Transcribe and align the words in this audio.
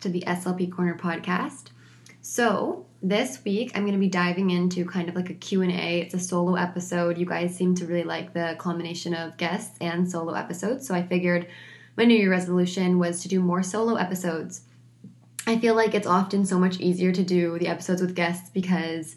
to 0.00 0.08
the 0.08 0.22
SLP 0.26 0.72
Corner 0.72 0.96
podcast. 0.96 1.68
So, 2.22 2.86
this 3.02 3.42
week 3.44 3.72
I'm 3.74 3.82
going 3.82 3.94
to 3.94 3.98
be 3.98 4.08
diving 4.08 4.50
into 4.50 4.84
kind 4.84 5.08
of 5.08 5.14
like 5.14 5.30
a 5.30 5.34
Q&A. 5.34 6.00
It's 6.00 6.14
a 6.14 6.18
solo 6.18 6.54
episode. 6.54 7.16
You 7.16 7.24
guys 7.24 7.56
seem 7.56 7.74
to 7.76 7.86
really 7.86 8.04
like 8.04 8.34
the 8.34 8.56
combination 8.58 9.14
of 9.14 9.36
guests 9.38 9.78
and 9.80 10.10
solo 10.10 10.34
episodes, 10.34 10.86
so 10.86 10.94
I 10.94 11.02
figured 11.02 11.46
my 11.96 12.04
new 12.04 12.16
year 12.16 12.30
resolution 12.30 12.98
was 12.98 13.22
to 13.22 13.28
do 13.28 13.40
more 13.40 13.62
solo 13.62 13.96
episodes. 13.96 14.62
I 15.46 15.58
feel 15.58 15.74
like 15.74 15.94
it's 15.94 16.06
often 16.06 16.44
so 16.44 16.58
much 16.58 16.78
easier 16.78 17.12
to 17.12 17.22
do 17.22 17.58
the 17.58 17.68
episodes 17.68 18.02
with 18.02 18.14
guests 18.14 18.50
because 18.50 19.16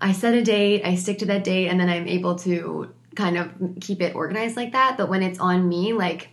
I 0.00 0.12
set 0.12 0.34
a 0.34 0.42
date, 0.42 0.84
I 0.84 0.94
stick 0.94 1.18
to 1.18 1.26
that 1.26 1.44
date, 1.44 1.68
and 1.68 1.78
then 1.78 1.88
I'm 1.88 2.08
able 2.08 2.36
to 2.40 2.92
kind 3.14 3.36
of 3.36 3.52
keep 3.80 4.02
it 4.02 4.14
organized 4.14 4.56
like 4.56 4.72
that. 4.72 4.96
But 4.96 5.08
when 5.08 5.22
it's 5.22 5.38
on 5.38 5.68
me, 5.68 5.92
like 5.92 6.28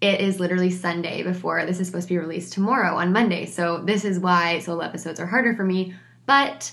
it 0.00 0.20
is 0.20 0.38
literally 0.38 0.70
Sunday 0.70 1.22
before 1.22 1.66
this 1.66 1.80
is 1.80 1.86
supposed 1.86 2.08
to 2.08 2.14
be 2.14 2.18
released 2.18 2.52
tomorrow 2.52 2.96
on 2.96 3.12
Monday. 3.12 3.46
So 3.46 3.82
this 3.84 4.04
is 4.04 4.18
why 4.18 4.60
solo 4.60 4.80
episodes 4.80 5.18
are 5.18 5.26
harder 5.26 5.54
for 5.54 5.64
me. 5.64 5.94
But 6.26 6.70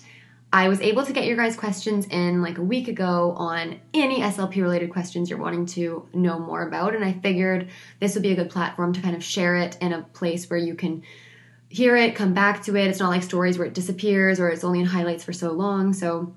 I 0.54 0.70
was 0.70 0.80
able 0.80 1.04
to 1.06 1.12
get 1.12 1.26
your 1.26 1.36
guys' 1.36 1.58
questions 1.58 2.06
in 2.06 2.42
like 2.42 2.60
a 2.60 2.64
week 2.64 2.88
ago 2.88 3.34
on 3.36 3.80
any 3.94 4.22
SLP 4.22 4.62
related 4.62 4.92
questions 4.92 5.30
you're 5.30 5.40
wanting 5.40 5.66
to 5.68 6.08
know 6.14 6.40
more 6.40 6.68
about. 6.68 6.96
And 6.96 7.04
I 7.04 7.14
figured 7.14 7.70
this 8.00 8.14
would 8.14 8.24
be 8.24 8.32
a 8.32 8.36
good 8.36 8.52
platform 8.52 8.94
to 8.94 9.02
kind 9.02 9.16
of 9.16 9.24
share 9.24 9.56
it 9.56 9.78
in 9.82 9.92
a 9.92 10.04
place 10.04 10.50
where 10.50 10.60
you 10.60 10.76
can 10.76 11.04
hear 11.68 11.96
it, 11.98 12.16
come 12.16 12.34
back 12.34 12.64
to 12.64 12.76
it. 12.78 12.88
It's 12.88 13.00
not 13.00 13.10
like 13.10 13.24
stories 13.24 13.58
where 13.58 13.68
it 13.68 13.74
disappears 13.74 14.40
or 14.40 14.50
it's 14.50 14.64
only 14.64 14.80
in 14.80 14.86
highlights 14.86 15.24
for 15.24 15.34
so 15.34 15.52
long. 15.52 15.94
So 15.94 16.34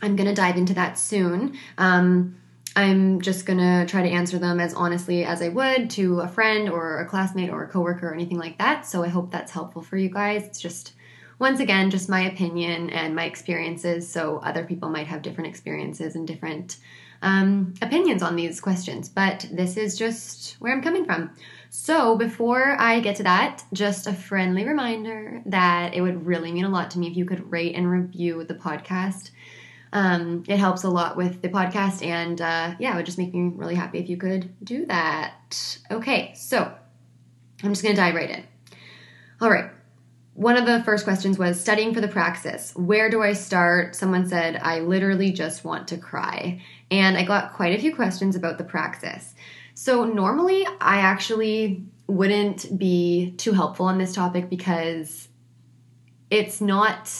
I'm 0.00 0.16
going 0.16 0.28
to 0.28 0.34
dive 0.34 0.56
into 0.56 0.74
that 0.74 0.98
soon. 0.98 1.58
Um, 1.76 2.36
I'm 2.76 3.20
just 3.20 3.46
gonna 3.46 3.86
try 3.86 4.02
to 4.02 4.08
answer 4.08 4.38
them 4.38 4.58
as 4.58 4.74
honestly 4.74 5.24
as 5.24 5.40
I 5.40 5.48
would 5.48 5.90
to 5.90 6.20
a 6.20 6.28
friend 6.28 6.68
or 6.68 6.98
a 6.98 7.06
classmate 7.06 7.50
or 7.50 7.64
a 7.64 7.68
coworker 7.68 8.08
or 8.08 8.14
anything 8.14 8.38
like 8.38 8.58
that. 8.58 8.84
So 8.86 9.04
I 9.04 9.08
hope 9.08 9.30
that's 9.30 9.52
helpful 9.52 9.82
for 9.82 9.96
you 9.96 10.08
guys. 10.08 10.44
It's 10.44 10.60
just, 10.60 10.94
once 11.38 11.60
again, 11.60 11.90
just 11.90 12.08
my 12.08 12.22
opinion 12.22 12.90
and 12.90 13.14
my 13.14 13.24
experiences. 13.24 14.10
So 14.10 14.38
other 14.38 14.64
people 14.64 14.90
might 14.90 15.06
have 15.06 15.22
different 15.22 15.50
experiences 15.50 16.16
and 16.16 16.26
different 16.26 16.78
um, 17.22 17.74
opinions 17.80 18.22
on 18.22 18.36
these 18.36 18.60
questions. 18.60 19.08
But 19.08 19.48
this 19.52 19.76
is 19.76 19.96
just 19.96 20.56
where 20.60 20.72
I'm 20.72 20.82
coming 20.82 21.04
from. 21.04 21.30
So 21.70 22.16
before 22.16 22.76
I 22.78 23.00
get 23.00 23.16
to 23.16 23.22
that, 23.24 23.64
just 23.72 24.06
a 24.06 24.12
friendly 24.12 24.64
reminder 24.64 25.42
that 25.46 25.94
it 25.94 26.00
would 26.00 26.26
really 26.26 26.52
mean 26.52 26.64
a 26.64 26.68
lot 26.68 26.90
to 26.92 26.98
me 26.98 27.08
if 27.08 27.16
you 27.16 27.24
could 27.24 27.50
rate 27.50 27.74
and 27.74 27.90
review 27.90 28.44
the 28.44 28.54
podcast. 28.54 29.30
Um, 29.94 30.42
it 30.48 30.58
helps 30.58 30.82
a 30.82 30.90
lot 30.90 31.16
with 31.16 31.40
the 31.40 31.48
podcast, 31.48 32.04
and 32.04 32.40
uh, 32.40 32.74
yeah, 32.78 32.92
it 32.92 32.96
would 32.96 33.06
just 33.06 33.16
make 33.16 33.32
me 33.32 33.52
really 33.54 33.76
happy 33.76 33.98
if 33.98 34.08
you 34.10 34.16
could 34.16 34.52
do 34.62 34.84
that. 34.86 35.78
Okay, 35.90 36.34
so 36.34 36.70
I'm 37.62 37.70
just 37.70 37.82
gonna 37.82 37.94
dive 37.94 38.14
right 38.14 38.28
in. 38.30 38.44
All 39.40 39.50
right. 39.50 39.70
One 40.34 40.56
of 40.56 40.66
the 40.66 40.82
first 40.82 41.04
questions 41.04 41.38
was 41.38 41.60
studying 41.60 41.94
for 41.94 42.00
the 42.00 42.08
praxis. 42.08 42.74
Where 42.74 43.08
do 43.08 43.22
I 43.22 43.34
start? 43.34 43.94
Someone 43.94 44.28
said, 44.28 44.56
I 44.56 44.80
literally 44.80 45.30
just 45.30 45.64
want 45.64 45.86
to 45.88 45.96
cry. 45.96 46.60
And 46.90 47.16
I 47.16 47.22
got 47.22 47.52
quite 47.52 47.78
a 47.78 47.80
few 47.80 47.94
questions 47.94 48.34
about 48.34 48.58
the 48.58 48.64
praxis. 48.64 49.34
So, 49.74 50.04
normally, 50.04 50.66
I 50.80 50.98
actually 50.98 51.84
wouldn't 52.08 52.76
be 52.78 53.34
too 53.36 53.52
helpful 53.52 53.86
on 53.86 53.98
this 53.98 54.12
topic 54.12 54.50
because 54.50 55.28
it's 56.30 56.60
not 56.60 57.12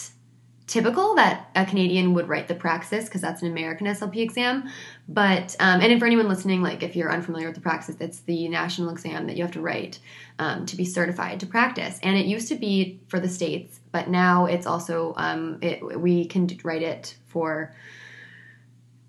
typical 0.67 1.15
that 1.15 1.51
a 1.55 1.67
Canadian 1.67 2.15
would 2.15 2.29
write 2.29 2.49
the 2.49 2.55
praxis 2.55 3.05
because 3.05 3.21
that's 3.21 3.43
an 3.43 3.49
American 3.49 3.87
SLP 3.87 4.17
exam. 4.17 4.71
But 5.09 5.55
um, 5.61 5.81
and 5.81 5.99
for 5.99 6.07
anyone 6.07 6.29
listening, 6.29 6.63
like 6.63 6.83
if 6.83 6.97
you're 6.97 7.13
unfamiliar 7.13 7.47
with 7.47 7.55
the 7.55 7.61
praxis, 7.61 7.97
it's 8.01 8.21
the 8.21 8.49
national 8.49 8.91
exam 8.91 9.27
that 9.27 9.37
you 9.37 9.43
have 9.43 9.53
to 9.53 9.61
write 9.61 9.99
um, 10.39 10.65
to 10.67 10.77
be 10.77 10.85
certified 10.85 11.41
to 11.41 11.47
practice. 11.47 11.99
And 12.03 12.17
it 12.17 12.27
used 12.27 12.49
to 12.49 12.55
be 12.55 13.01
for 13.09 13.21
the 13.21 13.29
states, 13.29 13.81
but 13.93 14.09
now 14.09 14.47
it's 14.47 14.67
also 14.67 15.15
um, 15.17 15.59
it, 15.61 16.01
we 16.01 16.25
can 16.25 16.49
write 16.65 16.83
it 16.83 17.17
for 17.27 17.75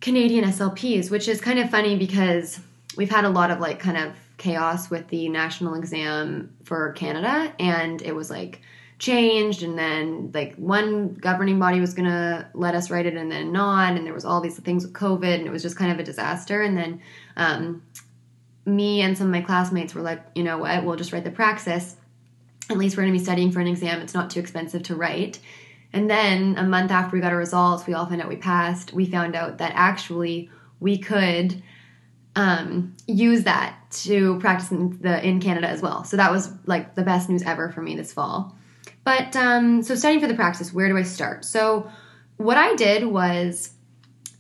Canadian 0.01 0.45
SLPs, 0.45 1.09
which 1.09 1.27
is 1.27 1.39
kind 1.39 1.59
of 1.59 1.69
funny 1.69 1.95
because 1.97 2.59
we've 2.97 3.09
had 3.09 3.25
a 3.25 3.29
lot 3.29 3.49
of 3.49 3.59
like 3.59 3.79
kind 3.79 3.97
of 3.97 4.13
chaos 4.37 4.89
with 4.89 5.07
the 5.07 5.29
national 5.29 5.75
exam 5.75 6.53
for 6.63 6.91
Canada, 6.91 7.53
and 7.59 8.01
it 8.01 8.13
was 8.13 8.29
like 8.29 8.61
changed 8.97 9.61
and 9.61 9.77
then 9.77 10.31
like 10.33 10.55
one 10.55 11.13
governing 11.15 11.59
body 11.59 11.81
was 11.81 11.93
going 11.93 12.07
to 12.09 12.47
let 12.53 12.75
us 12.75 12.89
write 12.89 13.05
it 13.05 13.15
and 13.15 13.29
then 13.29 13.51
not 13.51 13.95
and 13.95 14.05
there 14.05 14.13
was 14.13 14.23
all 14.23 14.39
these 14.39 14.57
things 14.59 14.85
with 14.85 14.93
covid 14.93 15.35
and 15.35 15.45
it 15.45 15.51
was 15.51 15.61
just 15.61 15.77
kind 15.77 15.91
of 15.91 15.99
a 15.99 16.03
disaster 16.03 16.61
and 16.61 16.77
then 16.77 17.01
um, 17.35 17.83
me 18.65 19.01
and 19.01 19.17
some 19.17 19.27
of 19.27 19.31
my 19.31 19.41
classmates 19.41 19.93
were 19.93 20.01
like 20.01 20.23
you 20.35 20.43
know 20.43 20.57
what? 20.57 20.83
We'll 20.83 20.95
just 20.95 21.13
write 21.13 21.23
the 21.23 21.31
praxis. 21.31 21.95
At 22.69 22.77
least 22.77 22.97
we're 22.97 23.03
going 23.03 23.13
to 23.13 23.19
be 23.19 23.23
studying 23.23 23.51
for 23.51 23.59
an 23.59 23.67
exam. 23.67 24.01
It's 24.01 24.13
not 24.13 24.31
too 24.31 24.39
expensive 24.39 24.83
to 24.83 24.95
write. 24.95 25.39
And 25.93 26.09
then 26.09 26.57
a 26.57 26.63
month 26.63 26.91
after 26.91 27.15
we 27.15 27.21
got 27.21 27.31
our 27.31 27.37
results 27.37 27.85
we 27.85 27.93
all 27.93 28.05
found 28.05 28.21
out 28.21 28.29
we 28.29 28.37
passed. 28.37 28.93
We 28.93 29.05
found 29.05 29.35
out 29.35 29.59
that 29.59 29.71
actually 29.75 30.49
we 30.79 30.97
could 30.97 31.61
um, 32.35 32.95
use 33.07 33.43
that 33.43 33.77
to 33.91 34.39
practice 34.39 34.71
in 34.71 34.99
the 35.01 35.25
in 35.25 35.39
Canada 35.39 35.67
as 35.67 35.81
well. 35.81 36.03
So 36.03 36.17
that 36.17 36.31
was 36.31 36.51
like 36.65 36.95
the 36.95 37.03
best 37.03 37.29
news 37.29 37.43
ever 37.43 37.71
for 37.71 37.81
me 37.81 37.95
this 37.95 38.11
fall. 38.11 38.55
But 39.05 39.35
um, 39.35 39.83
so 39.83 39.95
studying 39.95 40.19
for 40.19 40.27
the 40.27 40.33
praxis, 40.33 40.73
where 40.73 40.89
do 40.89 40.97
I 40.97 41.03
start? 41.03 41.45
So 41.45 41.89
what 42.37 42.57
I 42.57 42.75
did 42.75 43.05
was 43.05 43.71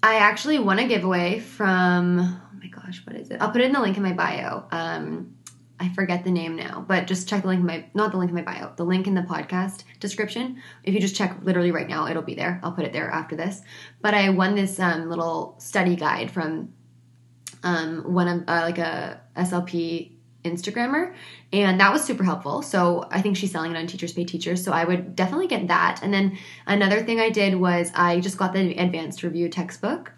I 0.03 0.15
actually 0.15 0.59
won 0.59 0.79
a 0.79 0.87
giveaway 0.87 1.39
from 1.39 2.19
oh 2.19 2.57
my 2.59 2.67
gosh, 2.67 3.01
what 3.05 3.15
is 3.15 3.29
it? 3.29 3.41
I'll 3.41 3.51
put 3.51 3.61
it 3.61 3.65
in 3.65 3.73
the 3.73 3.79
link 3.79 3.95
in 3.95 4.03
my 4.03 4.13
bio. 4.13 4.65
Um, 4.71 5.35
I 5.79 5.89
forget 5.89 6.23
the 6.23 6.31
name 6.31 6.55
now, 6.55 6.83
but 6.87 7.05
just 7.05 7.29
check 7.29 7.43
the 7.43 7.47
link 7.49 7.59
in 7.59 7.65
my 7.67 7.85
not 7.93 8.11
the 8.11 8.17
link 8.17 8.29
in 8.29 8.35
my 8.35 8.41
bio, 8.41 8.73
the 8.75 8.85
link 8.85 9.05
in 9.05 9.13
the 9.13 9.21
podcast 9.21 9.83
description. 9.99 10.61
If 10.83 10.95
you 10.95 10.99
just 10.99 11.15
check 11.15 11.37
literally 11.43 11.71
right 11.71 11.87
now, 11.87 12.07
it'll 12.07 12.23
be 12.23 12.35
there. 12.35 12.59
I'll 12.63 12.71
put 12.71 12.85
it 12.85 12.93
there 12.93 13.09
after 13.11 13.35
this. 13.35 13.61
But 14.01 14.15
I 14.15 14.29
won 14.29 14.55
this 14.55 14.79
um, 14.79 15.09
little 15.09 15.55
study 15.59 15.95
guide 15.95 16.31
from 16.31 16.73
um, 17.63 18.13
one 18.13 18.27
of 18.27 18.43
uh, 18.47 18.61
like 18.61 18.79
a 18.79 19.21
SLP 19.37 20.14
Instagrammer, 20.45 21.13
and 21.51 21.79
that 21.79 21.91
was 21.91 22.03
super 22.03 22.23
helpful. 22.23 22.61
So 22.61 23.07
I 23.11 23.21
think 23.21 23.37
she's 23.37 23.51
selling 23.51 23.71
it 23.71 23.77
on 23.77 23.87
Teachers 23.87 24.13
Pay 24.13 24.25
Teachers. 24.25 24.63
So 24.63 24.71
I 24.71 24.85
would 24.85 25.15
definitely 25.15 25.47
get 25.47 25.67
that. 25.67 25.99
And 26.01 26.13
then 26.13 26.37
another 26.65 27.03
thing 27.03 27.19
I 27.19 27.29
did 27.29 27.55
was 27.55 27.91
I 27.93 28.19
just 28.19 28.37
got 28.37 28.53
the 28.53 28.75
advanced 28.77 29.23
review 29.23 29.49
textbook. 29.49 30.11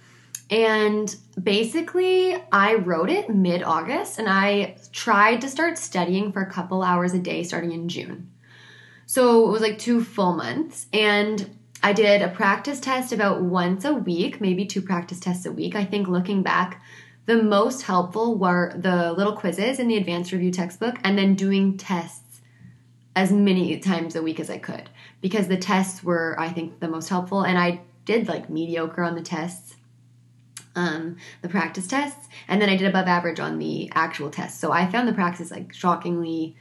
And 0.49 1.13
basically, 1.41 2.41
I 2.51 2.75
wrote 2.75 3.09
it 3.09 3.29
mid 3.29 3.63
August 3.63 4.17
and 4.17 4.29
I 4.29 4.77
tried 4.93 5.41
to 5.41 5.49
start 5.49 5.77
studying 5.77 6.31
for 6.31 6.41
a 6.41 6.49
couple 6.49 6.83
hours 6.83 7.13
a 7.13 7.19
day 7.19 7.43
starting 7.43 7.73
in 7.73 7.89
June. 7.89 8.31
So 9.05 9.47
it 9.47 9.51
was 9.51 9.61
like 9.61 9.77
two 9.77 10.03
full 10.03 10.33
months. 10.33 10.87
And 10.93 11.57
I 11.83 11.93
did 11.93 12.21
a 12.21 12.29
practice 12.29 12.79
test 12.79 13.11
about 13.11 13.41
once 13.41 13.85
a 13.85 13.93
week, 13.93 14.41
maybe 14.41 14.65
two 14.65 14.81
practice 14.81 15.19
tests 15.19 15.45
a 15.45 15.51
week. 15.51 15.75
I 15.75 15.85
think 15.85 16.07
looking 16.07 16.43
back, 16.43 16.81
the 17.27 17.43
most 17.43 17.83
helpful 17.83 18.35
were 18.35 18.73
the 18.75 19.13
little 19.13 19.33
quizzes 19.33 19.79
in 19.79 19.87
the 19.89 19.97
advanced 19.97 20.31
review 20.31 20.49
textbook 20.49 20.95
and 21.03 21.17
then 21.17 21.35
doing 21.35 21.77
tests 21.77 22.41
as 23.15 23.31
many 23.31 23.77
times 23.79 24.15
a 24.15 24.23
week 24.23 24.39
as 24.39 24.49
I 24.49 24.57
could 24.57 24.89
because 25.21 25.47
the 25.47 25.57
tests 25.57 26.03
were, 26.03 26.35
I 26.39 26.49
think, 26.49 26.79
the 26.79 26.87
most 26.87 27.09
helpful. 27.09 27.43
And 27.43 27.57
I 27.57 27.81
did 28.05 28.29
like 28.29 28.49
mediocre 28.49 29.03
on 29.03 29.15
the 29.15 29.21
tests, 29.21 29.75
um, 30.75 31.17
the 31.41 31.49
practice 31.49 31.85
tests, 31.85 32.29
and 32.47 32.61
then 32.61 32.69
I 32.69 32.77
did 32.77 32.87
above 32.87 33.07
average 33.07 33.41
on 33.41 33.59
the 33.59 33.91
actual 33.93 34.29
tests. 34.29 34.59
So 34.59 34.71
I 34.71 34.89
found 34.89 35.07
the 35.07 35.13
practice 35.13 35.51
like 35.51 35.73
shockingly, 35.73 36.55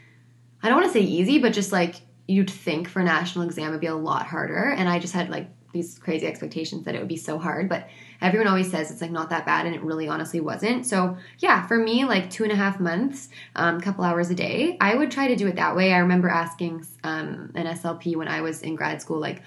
I 0.65 0.69
don't 0.69 0.81
want 0.81 0.93
to 0.93 0.99
say 0.99 1.05
easy, 1.05 1.39
but 1.39 1.53
just 1.53 1.71
like 1.71 1.97
you'd 2.27 2.51
think 2.51 2.89
for 2.89 2.99
a 2.99 3.05
national 3.05 3.45
exam 3.45 3.71
would 3.71 3.81
be 3.81 3.87
a 3.87 3.95
lot 3.95 4.27
harder. 4.27 4.75
And 4.77 4.89
I 4.89 4.99
just 4.99 5.15
had 5.15 5.31
like 5.31 5.49
these 5.73 5.97
crazy 5.97 6.27
expectations 6.27 6.87
that 6.87 6.97
it 6.97 6.99
would 6.99 7.07
be 7.07 7.17
so 7.17 7.39
hard. 7.39 7.69
But 7.69 7.89
everyone 8.21 8.49
always 8.49 8.71
says 8.71 8.91
it's 8.91 9.01
like 9.01 9.11
not 9.11 9.31
that 9.31 9.47
bad 9.47 9.67
and 9.67 9.75
it 9.75 9.83
really 9.83 10.09
honestly 10.09 10.41
wasn't. 10.41 10.87
So 10.87 11.17
yeah 11.39 11.67
for 11.67 11.79
me 11.79 12.05
like 12.05 12.31
two 12.31 12.45
and 12.45 12.53
a 12.53 12.57
half 12.57 12.81
months 12.81 13.29
a 13.55 13.65
um, 13.65 13.81
couple 13.81 14.05
hours 14.05 14.31
a 14.31 14.35
day 14.35 14.77
i 14.81 14.95
would 14.95 15.11
try 15.11 15.29
to 15.29 15.37
do 15.37 15.47
it 15.47 15.57
that 15.57 15.77
way. 15.77 15.93
I 15.93 15.99
remember 15.99 16.29
asking 16.29 16.87
um, 17.05 17.53
an 17.55 17.67
slp 17.67 18.17
when 18.17 18.29
i 18.29 18.41
was 18.41 18.63
in 18.63 18.75
grad 18.75 19.01
school 19.03 19.19
like 19.19 19.43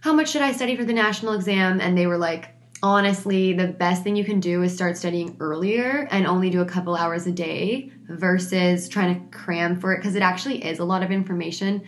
how 0.00 0.12
much 0.12 0.30
should 0.30 0.42
i 0.42 0.52
study 0.52 0.76
for 0.76 0.84
the 0.84 0.92
national 0.92 1.32
exam? 1.34 1.80
And 1.80 1.96
they 1.96 2.06
were 2.06 2.18
like 2.18 2.54
honestly 2.82 3.52
the 3.52 3.66
best 3.66 4.04
thing 4.04 4.14
you 4.14 4.24
can 4.24 4.38
do 4.40 4.62
is 4.62 4.72
start 4.72 4.96
studying 4.96 5.36
earlier 5.40 6.06
and 6.10 6.26
only 6.26 6.48
do 6.50 6.60
a 6.60 6.64
couple 6.64 6.94
hours 6.94 7.26
a 7.26 7.32
day 7.32 7.90
versus 8.08 8.88
trying 8.88 9.14
to 9.14 9.36
cram 9.36 9.78
for 9.80 9.92
it 9.92 9.98
because 9.98 10.14
it 10.14 10.22
actually 10.22 10.64
is 10.64 10.78
a 10.78 10.84
lot 10.84 11.02
of 11.02 11.10
information. 11.10 11.82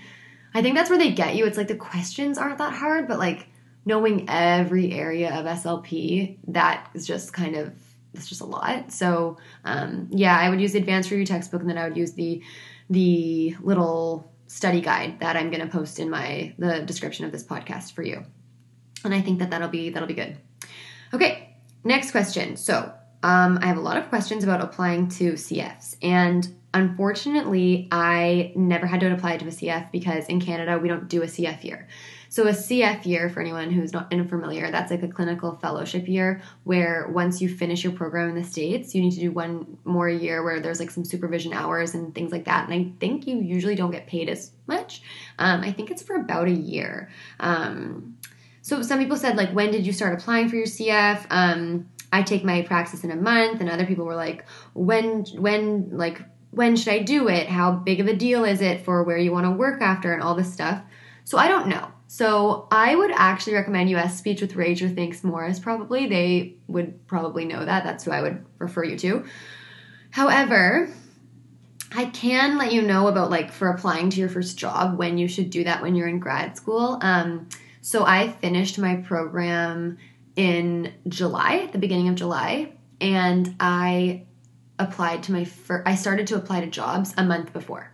I 0.52 0.62
think 0.62 0.74
that's 0.74 0.90
where 0.90 0.98
they 0.98 1.12
get 1.12 1.36
you. 1.36 1.46
It's 1.46 1.56
like 1.56 1.68
the 1.68 1.76
questions 1.76 2.38
aren't 2.38 2.58
that 2.58 2.72
hard 2.72 3.06
but 3.06 3.18
like 3.18 3.46
knowing 3.84 4.28
every 4.28 4.92
area 4.92 5.34
of 5.34 5.46
SLP, 5.46 6.38
that 6.48 6.90
is 6.94 7.06
just 7.06 7.32
kind 7.32 7.56
of 7.56 7.72
it's 8.12 8.28
just 8.28 8.40
a 8.40 8.46
lot. 8.46 8.92
So 8.92 9.38
um, 9.64 10.08
yeah, 10.10 10.36
I 10.36 10.50
would 10.50 10.60
use 10.60 10.72
the 10.72 10.78
advanced 10.78 11.10
review 11.10 11.26
textbook, 11.26 11.60
and 11.60 11.70
then 11.70 11.78
I 11.78 11.88
would 11.88 11.96
use 11.96 12.12
the 12.12 12.42
the 12.88 13.56
little 13.60 14.32
study 14.48 14.80
guide 14.80 15.20
that 15.20 15.36
I'm 15.36 15.50
going 15.50 15.62
to 15.62 15.68
post 15.68 16.00
in 16.00 16.10
my 16.10 16.52
the 16.58 16.80
description 16.80 17.24
of 17.24 17.32
this 17.32 17.44
podcast 17.44 17.92
for 17.92 18.02
you. 18.02 18.24
And 19.04 19.14
I 19.14 19.20
think 19.20 19.38
that 19.38 19.50
that'll 19.50 19.68
be 19.68 19.90
that'll 19.90 20.08
be 20.08 20.14
good. 20.14 20.36
Okay, 21.14 21.56
next 21.84 22.10
question. 22.10 22.56
So 22.56 22.92
um, 23.22 23.58
I 23.62 23.66
have 23.66 23.76
a 23.76 23.80
lot 23.80 23.96
of 23.96 24.08
questions 24.08 24.44
about 24.44 24.60
applying 24.60 25.08
to 25.10 25.32
CFs. 25.34 25.96
And 26.02 26.48
unfortunately, 26.72 27.88
I 27.90 28.52
never 28.56 28.86
had 28.86 29.00
to 29.00 29.12
apply 29.12 29.36
to 29.38 29.46
a 29.46 29.50
CF 29.50 29.90
because 29.92 30.26
in 30.26 30.40
Canada, 30.40 30.78
we 30.78 30.88
don't 30.88 31.08
do 31.08 31.22
a 31.22 31.26
CF 31.26 31.62
year. 31.64 31.88
So, 32.30 32.46
a 32.46 32.52
CF 32.52 33.06
year, 33.06 33.28
for 33.28 33.40
anyone 33.40 33.72
who's 33.72 33.92
not 33.92 34.12
unfamiliar, 34.12 34.70
that's 34.70 34.92
like 34.92 35.02
a 35.02 35.08
clinical 35.08 35.56
fellowship 35.56 36.06
year 36.06 36.40
where 36.62 37.08
once 37.12 37.40
you 37.42 37.48
finish 37.48 37.82
your 37.82 37.92
program 37.92 38.28
in 38.28 38.36
the 38.36 38.44
States, 38.44 38.94
you 38.94 39.02
need 39.02 39.14
to 39.14 39.20
do 39.20 39.32
one 39.32 39.78
more 39.84 40.08
year 40.08 40.44
where 40.44 40.60
there's 40.60 40.78
like 40.78 40.92
some 40.92 41.04
supervision 41.04 41.52
hours 41.52 41.92
and 41.92 42.14
things 42.14 42.30
like 42.30 42.44
that. 42.44 42.68
And 42.68 42.72
I 42.72 42.92
think 43.00 43.26
you 43.26 43.40
usually 43.40 43.74
don't 43.74 43.90
get 43.90 44.06
paid 44.06 44.28
as 44.28 44.52
much. 44.68 45.02
Um, 45.40 45.62
I 45.62 45.72
think 45.72 45.90
it's 45.90 46.04
for 46.04 46.14
about 46.14 46.46
a 46.46 46.52
year. 46.52 47.10
Um, 47.40 48.16
so, 48.62 48.80
some 48.82 49.00
people 49.00 49.16
said, 49.16 49.36
like, 49.36 49.50
when 49.50 49.72
did 49.72 49.84
you 49.84 49.92
start 49.92 50.14
applying 50.14 50.48
for 50.48 50.54
your 50.54 50.66
CF? 50.66 51.26
Um, 51.30 51.88
I 52.12 52.22
take 52.22 52.44
my 52.44 52.62
praxis 52.62 53.02
in 53.02 53.10
a 53.10 53.16
month, 53.16 53.60
and 53.60 53.68
other 53.68 53.86
people 53.86 54.04
were 54.04 54.14
like, 54.14 54.44
when, 54.72 55.24
when, 55.36 55.96
like, 55.96 56.22
when 56.52 56.76
should 56.76 56.92
I 56.92 57.00
do 57.00 57.26
it? 57.26 57.48
How 57.48 57.72
big 57.72 57.98
of 57.98 58.06
a 58.06 58.14
deal 58.14 58.44
is 58.44 58.60
it 58.60 58.84
for 58.84 59.02
where 59.02 59.18
you 59.18 59.32
want 59.32 59.46
to 59.46 59.50
work 59.50 59.82
after 59.82 60.12
and 60.12 60.22
all 60.22 60.36
this 60.36 60.52
stuff? 60.52 60.80
So 61.24 61.36
I 61.36 61.48
don't 61.48 61.66
know. 61.66 61.90
So 62.12 62.66
I 62.72 62.96
would 62.96 63.12
actually 63.12 63.54
recommend 63.54 63.88
US 63.90 64.18
Speech 64.18 64.40
with 64.40 64.54
Rach 64.54 64.82
or 64.82 64.88
Thanks 64.88 65.22
Morris, 65.22 65.60
probably. 65.60 66.08
They 66.08 66.56
would 66.66 67.06
probably 67.06 67.44
know 67.44 67.64
that. 67.64 67.84
That's 67.84 68.02
who 68.02 68.10
I 68.10 68.20
would 68.20 68.44
refer 68.58 68.82
you 68.82 68.98
to. 68.98 69.26
However, 70.10 70.90
I 71.92 72.06
can 72.06 72.58
let 72.58 72.72
you 72.72 72.82
know 72.82 73.06
about 73.06 73.30
like 73.30 73.52
for 73.52 73.68
applying 73.68 74.10
to 74.10 74.18
your 74.18 74.28
first 74.28 74.58
job 74.58 74.98
when 74.98 75.18
you 75.18 75.28
should 75.28 75.50
do 75.50 75.62
that 75.62 75.82
when 75.82 75.94
you're 75.94 76.08
in 76.08 76.18
grad 76.18 76.56
school. 76.56 76.98
Um, 77.00 77.48
so 77.80 78.04
I 78.04 78.32
finished 78.32 78.76
my 78.76 78.96
program 78.96 79.96
in 80.34 80.92
July, 81.06 81.68
the 81.70 81.78
beginning 81.78 82.08
of 82.08 82.16
July, 82.16 82.72
and 83.00 83.54
I 83.60 84.24
applied 84.80 85.22
to 85.24 85.32
my 85.32 85.44
first, 85.44 85.86
I 85.86 85.94
started 85.94 86.26
to 86.26 86.34
apply 86.34 86.62
to 86.62 86.66
jobs 86.66 87.14
a 87.16 87.22
month 87.22 87.52
before. 87.52 87.92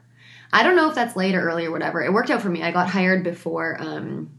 I 0.52 0.62
don't 0.62 0.76
know 0.76 0.88
if 0.88 0.94
that's 0.94 1.16
late 1.16 1.34
or 1.34 1.42
early 1.42 1.66
or 1.66 1.70
whatever. 1.70 2.02
It 2.02 2.12
worked 2.12 2.30
out 2.30 2.42
for 2.42 2.48
me. 2.48 2.62
I 2.62 2.70
got 2.70 2.88
hired 2.88 3.24
before 3.24 3.76
um 3.80 4.38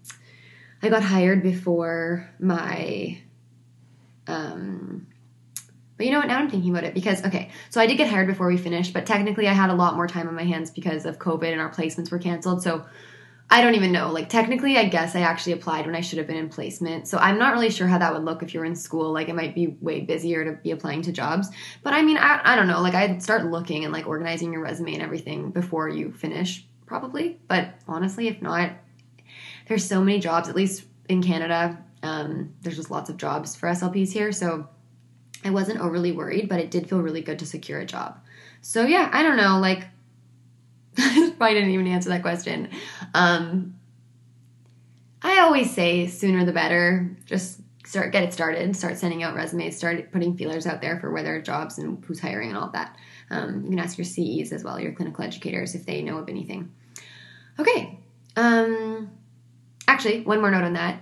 I 0.81 0.89
got 0.89 1.04
hired 1.04 1.44
before 1.44 2.30
my 2.39 3.19
um 4.27 5.07
but 5.98 6.06
you 6.06 6.12
know 6.12 6.19
what? 6.19 6.27
Now 6.27 6.38
I'm 6.38 6.50
thinking 6.50 6.69
about 6.69 6.83
it 6.83 6.94
because 6.94 7.25
okay, 7.25 7.50
so 7.69 7.81
I 7.81 7.88
did 7.88 7.98
get 7.98 8.07
hired 8.07 8.27
before 8.27 8.48
we 8.48 8.57
finished, 8.57 8.94
but 8.94 9.06
technically 9.06 9.48
I 9.48 9.54
had 9.54 9.71
a 9.71 9.75
lot 9.75 9.95
more 9.95 10.07
time 10.07 10.27
on 10.27 10.36
my 10.36 10.44
hands 10.44 10.69
because 10.69 11.06
of 11.06 11.18
COVID 11.18 11.51
and 11.51 11.59
our 11.59 11.71
placements 11.71 12.12
were 12.12 12.19
canceled. 12.19 12.62
So 12.62 12.86
I 13.49 13.61
don't 13.61 13.75
even 13.75 13.94
know. 13.94 14.11
Like 14.11 14.27
technically, 14.27 14.77
I 14.77 14.85
guess 14.85 15.15
I 15.15 15.21
actually 15.21 15.53
applied 15.53 15.85
when 15.85 15.95
I 15.95 16.01
should 16.01 16.17
have 16.17 16.27
been 16.27 16.35
in 16.35 16.49
placement. 16.49 17.07
So 17.07 17.17
I'm 17.17 17.39
not 17.39 17.53
really 17.53 17.69
sure 17.69 17.88
how 17.88 17.97
that 17.97 18.13
would 18.13 18.25
look 18.25 18.44
if 18.44 18.53
you're 18.53 18.65
in 18.65 18.75
school. 18.75 19.13
Like 19.13 19.29
it 19.29 19.35
might 19.35 19.55
be 19.55 19.77
way 19.79 20.01
busier 20.01 20.44
to 20.44 20.51
be 20.61 20.71
applying 20.71 21.01
to 21.03 21.13
jobs. 21.13 21.49
But 21.81 21.94
I 21.94 22.01
mean, 22.01 22.17
I, 22.17 22.41
I 22.44 22.55
don't 22.57 22.67
know. 22.67 22.81
Like 22.81 22.94
I'd 22.94 23.23
start 23.23 23.45
looking 23.45 23.85
and 23.85 23.94
like 23.94 24.05
organizing 24.05 24.51
your 24.51 24.61
resume 24.61 24.95
and 24.95 25.03
everything 25.03 25.51
before 25.51 25.88
you 25.88 26.11
finish, 26.11 26.65
probably. 26.85 27.39
But 27.47 27.75
honestly, 27.88 28.27
if 28.27 28.41
not, 28.41 28.71
there's 29.67 29.85
so 29.85 30.03
many 30.03 30.19
jobs. 30.19 30.49
At 30.49 30.55
least 30.55 30.83
in 31.07 31.23
Canada, 31.23 31.81
um, 32.03 32.53
there's 32.61 32.75
just 32.75 32.91
lots 32.91 33.09
of 33.09 33.15
jobs 33.15 33.55
for 33.55 33.69
SLPs 33.69 34.11
here. 34.11 34.33
So 34.33 34.67
I 35.45 35.51
wasn't 35.51 35.79
overly 35.79 36.11
worried, 36.11 36.49
but 36.49 36.59
it 36.59 36.69
did 36.69 36.89
feel 36.89 36.99
really 36.99 37.21
good 37.21 37.39
to 37.39 37.45
secure 37.45 37.79
a 37.79 37.85
job. 37.85 38.19
So 38.61 38.85
yeah, 38.85 39.09
I 39.13 39.23
don't 39.23 39.38
know. 39.38 39.59
Like 39.59 39.88
I 40.99 41.33
probably 41.38 41.53
didn't 41.53 41.71
even 41.71 41.88
answer 41.88 42.09
that 42.09 42.23
question. 42.23 42.69
Um, 43.13 43.75
I 45.21 45.39
always 45.39 45.74
say 45.74 46.07
sooner 46.07 46.45
the 46.45 46.54
better. 46.54 47.18
Just 47.25 47.62
start 47.86 48.12
get 48.12 48.24
it 48.24 48.33
started. 48.33 48.75
Start 48.75 48.98
sending 48.98 49.24
out 49.24 49.36
resumes. 49.36 49.77
Start 49.77 50.12
putting 50.12 50.38
feelers 50.38 50.68
out 50.68 50.81
there 50.81 51.00
for 51.00 51.12
where 51.12 51.24
there 51.24 51.36
are 51.36 51.42
jobs 51.42 51.77
and 51.77 52.04
who's 52.06 52.19
hiring 52.19 52.50
and 52.50 52.57
all 52.57 52.69
that. 52.71 52.98
Um, 53.30 53.63
you 53.63 53.71
can 53.71 53.80
ask 53.80 53.98
your 53.98 54.06
CEs 54.06 54.51
as 54.51 54.63
well, 54.63 54.80
your 54.80 54.94
clinical 54.94 55.24
educators, 55.24 55.75
if 55.75 55.86
they 55.86 56.01
know 56.01 56.18
of 56.18 56.30
anything. 56.30 56.71
Okay. 57.59 58.00
Um, 58.36 59.12
actually, 59.88 60.21
one 60.21 60.39
more 60.39 60.51
note 60.51 60.63
on 60.63 60.74
that 60.74 61.01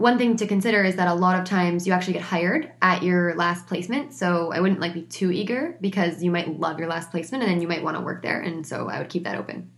one 0.00 0.16
thing 0.16 0.34
to 0.34 0.46
consider 0.46 0.82
is 0.82 0.96
that 0.96 1.08
a 1.08 1.14
lot 1.14 1.38
of 1.38 1.44
times 1.44 1.86
you 1.86 1.92
actually 1.92 2.14
get 2.14 2.22
hired 2.22 2.72
at 2.80 3.02
your 3.02 3.34
last 3.34 3.66
placement. 3.66 4.14
So 4.14 4.50
I 4.50 4.58
wouldn't 4.58 4.80
like 4.80 4.94
be 4.94 5.02
too 5.02 5.30
eager 5.30 5.76
because 5.82 6.22
you 6.22 6.30
might 6.30 6.58
love 6.58 6.78
your 6.78 6.88
last 6.88 7.10
placement 7.10 7.44
and 7.44 7.52
then 7.52 7.60
you 7.60 7.68
might 7.68 7.84
want 7.84 7.98
to 7.98 8.02
work 8.02 8.22
there. 8.22 8.40
And 8.40 8.66
so 8.66 8.88
I 8.88 8.98
would 8.98 9.10
keep 9.10 9.24
that 9.24 9.36
open. 9.36 9.70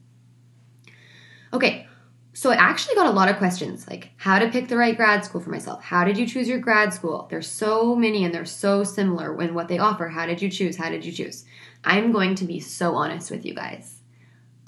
Okay, 1.53 1.87
so 2.33 2.51
I 2.51 2.55
actually 2.55 2.95
got 2.95 3.07
a 3.07 3.11
lot 3.11 3.29
of 3.29 3.37
questions 3.37 3.87
like 3.89 4.11
how 4.17 4.39
to 4.39 4.49
pick 4.49 4.69
the 4.69 4.77
right 4.77 4.97
grad 4.97 5.25
school 5.25 5.41
for 5.41 5.51
myself. 5.51 5.83
How 5.83 6.05
did 6.05 6.17
you 6.17 6.27
choose 6.27 6.49
your 6.49 6.59
grad 6.59 6.95
school? 6.95 7.27
There's 7.31 7.47
so 7.47 7.95
many 7.95 8.25
and 8.25 8.35
they're 8.35 8.45
so 8.45 8.85
similar 8.85 9.41
in 9.43 9.55
what 9.55 9.69
they 9.69 9.79
offer. 9.79 10.09
How 10.09 10.27
did 10.27 10.41
you 10.41 10.51
choose? 10.51 10.77
How 10.77 10.89
did 10.91 11.05
you 11.05 11.13
choose? 11.13 11.45
I'm 11.85 12.13
going 12.13 12.35
to 12.37 12.45
be 12.45 12.61
so 12.61 12.95
honest 12.95 13.31
with 13.31 13.45
you 13.45 13.55
guys. 13.55 14.01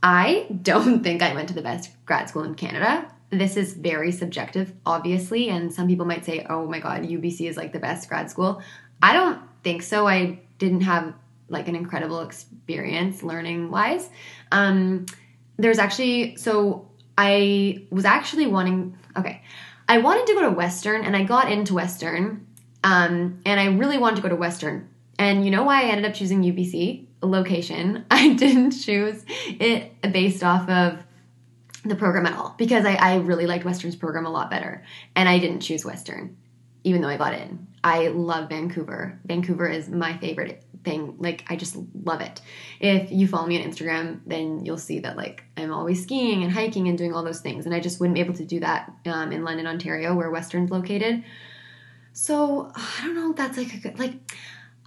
I 0.03 0.47
don't 0.63 1.03
think 1.05 1.23
I 1.23 1.35
went 1.35 1.49
to 1.49 1.55
the 1.55 1.63
best 1.63 1.91
grad 2.05 2.29
school 2.29 2.45
in 2.45 2.55
Canada 2.55 3.11
this 3.39 3.57
is 3.57 3.75
very 3.75 4.13
subjective, 4.13 4.73
obviously, 4.87 5.49
and 5.49 5.73
some 5.73 5.87
people 5.87 6.07
might 6.07 6.25
say, 6.25 6.47
oh 6.49 6.67
my 6.67 6.79
god, 6.79 7.03
UBC 7.03 7.49
is 7.49 7.57
like 7.57 7.73
the 7.73 7.79
best 7.79 8.09
grad 8.09 8.31
school. 8.31 8.63
I 9.03 9.13
don't 9.13 9.41
think 9.63 9.83
so. 9.83 10.07
I 10.07 10.41
didn't 10.59 10.83
have 10.83 11.15
like 11.49 11.69
an 11.69 11.77
incredible 11.77 12.21
experience 12.21 13.23
learning 13.23 13.71
wise. 13.71 14.09
Um, 14.51 15.07
there's 15.57 15.79
actually, 15.79 16.37
so 16.37 16.89
I 17.17 17.87
was 17.91 18.05
actually 18.05 18.47
wanting, 18.47 18.97
okay, 19.17 19.43
I 19.89 19.99
wanted 19.99 20.27
to 20.27 20.35
go 20.35 20.43
to 20.43 20.51
Western 20.51 21.05
and 21.05 21.17
I 21.17 21.25
got 21.25 21.51
into 21.51 21.75
Western, 21.75 22.47
um, 22.83 23.41
and 23.47 23.61
I 23.61 23.67
really 23.67 23.99
wanted 23.99 24.17
to 24.17 24.23
go 24.23 24.29
to 24.29 24.37
Western. 24.37 24.89
And 25.19 25.45
you 25.45 25.51
know 25.51 25.63
why 25.63 25.83
I 25.83 25.85
ended 25.87 26.07
up 26.07 26.15
choosing 26.15 26.43
UBC? 26.43 27.07
Location. 27.23 28.05
I 28.11 28.35
didn't 28.35 28.73
choose 28.73 29.25
it 29.47 29.93
based 30.13 30.43
off 30.43 30.69
of 30.69 31.03
the 31.85 31.97
program 31.97 32.27
at 32.27 32.37
all 32.37 32.55
because 32.57 32.85
I, 32.85 32.95
I 32.95 33.17
really 33.17 33.47
liked 33.47 33.65
Western's 33.65 33.97
program 33.97 34.27
a 34.27 34.31
lot 34.31 34.51
better. 34.51 34.85
And 35.15 35.29
I 35.29 35.39
didn't 35.39 35.61
choose 35.61 35.85
Western, 35.85 36.37
even 36.83 37.03
though 37.03 37.09
I 37.09 37.17
got 37.17 37.35
in. 37.35 37.67
I 37.83 38.09
love 38.09 38.49
Vancouver. 38.49 39.19
Vancouver 39.27 39.69
is 39.69 39.89
my 39.89 40.17
favorite 40.17 40.65
thing. 40.85 41.17
Like, 41.19 41.45
I 41.49 41.57
just 41.57 41.77
love 42.05 42.21
it. 42.21 42.41
If 42.81 43.11
you 43.11 43.27
follow 43.27 43.47
me 43.47 43.63
on 43.63 43.69
Instagram, 43.69 44.21
then 44.27 44.65
you'll 44.65 44.79
see 44.79 45.01
that, 45.01 45.17
like, 45.17 45.45
I'm 45.57 45.73
always 45.73 46.03
skiing 46.03 46.43
and 46.43 46.53
hiking 46.53 46.89
and 46.89 46.99
doing 46.99 47.15
all 47.15 47.25
those 47.25 47.41
things. 47.41 47.67
And 47.67 47.75
I 47.75 47.81
just 47.81 48.01
wouldn't 48.01 48.15
be 48.15 48.21
able 48.21 48.35
to 48.35 48.45
do 48.45 48.61
that 48.61 48.93
um, 49.07 49.33
in 49.33 49.45
London, 49.45 49.67
Ontario, 49.67 50.15
where 50.15 50.31
Western's 50.31 50.71
located. 50.71 51.25
So, 52.13 52.71
I 52.77 53.05
don't 53.05 53.15
know. 53.15 53.33
That's 53.33 53.59
like 53.59 53.75
a 53.75 53.79
good, 53.79 53.99
like, 53.99 54.15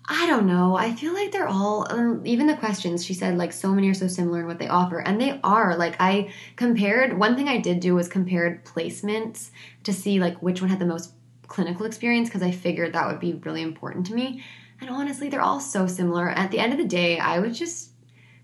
I 0.10 0.26
don't 0.26 0.48
know. 0.48 0.78
I 0.78 0.96
feel 0.96 1.14
like 1.14 1.34
they're 1.34 1.50
all, 1.50 1.86
um, 1.90 2.22
even 2.26 2.48
the 2.48 2.56
questions 2.56 3.04
she 3.04 3.14
said, 3.14 3.38
like 3.38 3.52
so 3.52 3.74
many 3.74 3.90
are 3.90 3.94
so 3.94 4.08
similar 4.08 4.40
in 4.40 4.48
what 4.48 4.58
they 4.58 4.70
offer. 4.70 5.00
And 5.00 5.20
they 5.20 5.38
are. 5.44 5.76
Like, 5.76 5.98
I 6.00 6.32
compared, 6.56 7.18
one 7.18 7.36
thing 7.36 7.50
I 7.50 7.58
did 7.58 7.82
do 7.82 7.96
was 7.96 8.08
compared 8.08 8.64
placements 8.64 9.52
to 9.84 9.92
see 9.92 10.22
like 10.22 10.42
which 10.42 10.62
one 10.62 10.70
had 10.70 10.80
the 10.80 10.86
most 10.86 11.12
clinical 11.48 11.86
experience 11.86 12.30
because 12.30 12.42
I 12.42 12.52
figured 12.52 12.94
that 12.94 13.08
would 13.08 13.20
be 13.20 13.34
really 13.34 13.62
important 13.62 14.06
to 14.08 14.14
me. 14.14 14.44
And 14.82 14.90
honestly, 14.90 15.30
they're 15.30 15.42
all 15.42 15.60
so 15.60 15.88
similar. 15.88 16.30
At 16.30 16.52
the 16.52 16.60
end 16.60 16.74
of 16.74 16.80
the 16.80 16.86
day, 16.86 17.20
I 17.20 17.40
would 17.40 17.54
just 17.54 17.92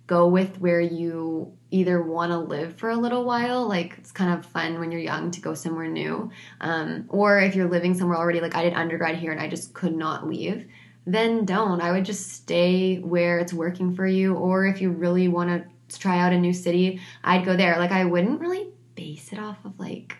go 0.07 0.27
with 0.27 0.59
where 0.59 0.81
you 0.81 1.53
either 1.71 2.01
want 2.01 2.31
to 2.31 2.37
live 2.37 2.75
for 2.75 2.89
a 2.89 2.95
little 2.95 3.23
while 3.23 3.65
like 3.65 3.95
it's 3.97 4.11
kind 4.11 4.37
of 4.37 4.45
fun 4.45 4.77
when 4.77 4.91
you're 4.91 4.99
young 4.99 5.31
to 5.31 5.39
go 5.39 5.53
somewhere 5.53 5.87
new 5.87 6.29
um, 6.59 7.05
or 7.07 7.39
if 7.39 7.55
you're 7.55 7.69
living 7.69 7.93
somewhere 7.93 8.17
already 8.17 8.41
like 8.41 8.53
i 8.53 8.61
did 8.61 8.73
undergrad 8.73 9.15
here 9.15 9.31
and 9.31 9.39
i 9.39 9.47
just 9.47 9.73
could 9.73 9.95
not 9.95 10.27
leave 10.27 10.67
then 11.05 11.45
don't. 11.45 11.81
I 11.81 11.91
would 11.91 12.05
just 12.05 12.31
stay 12.31 12.97
where 12.97 13.39
it's 13.39 13.53
working 13.53 13.93
for 13.95 14.07
you. 14.07 14.35
Or 14.35 14.65
if 14.65 14.81
you 14.81 14.89
really 14.89 15.27
want 15.27 15.49
to 15.49 15.99
try 15.99 16.19
out 16.19 16.33
a 16.33 16.39
new 16.39 16.53
city, 16.53 17.01
I'd 17.23 17.45
go 17.45 17.55
there. 17.55 17.77
Like, 17.77 17.91
I 17.91 18.05
wouldn't 18.05 18.39
really 18.39 18.69
base 18.95 19.33
it 19.33 19.39
off 19.39 19.63
of 19.65 19.79
like 19.79 20.17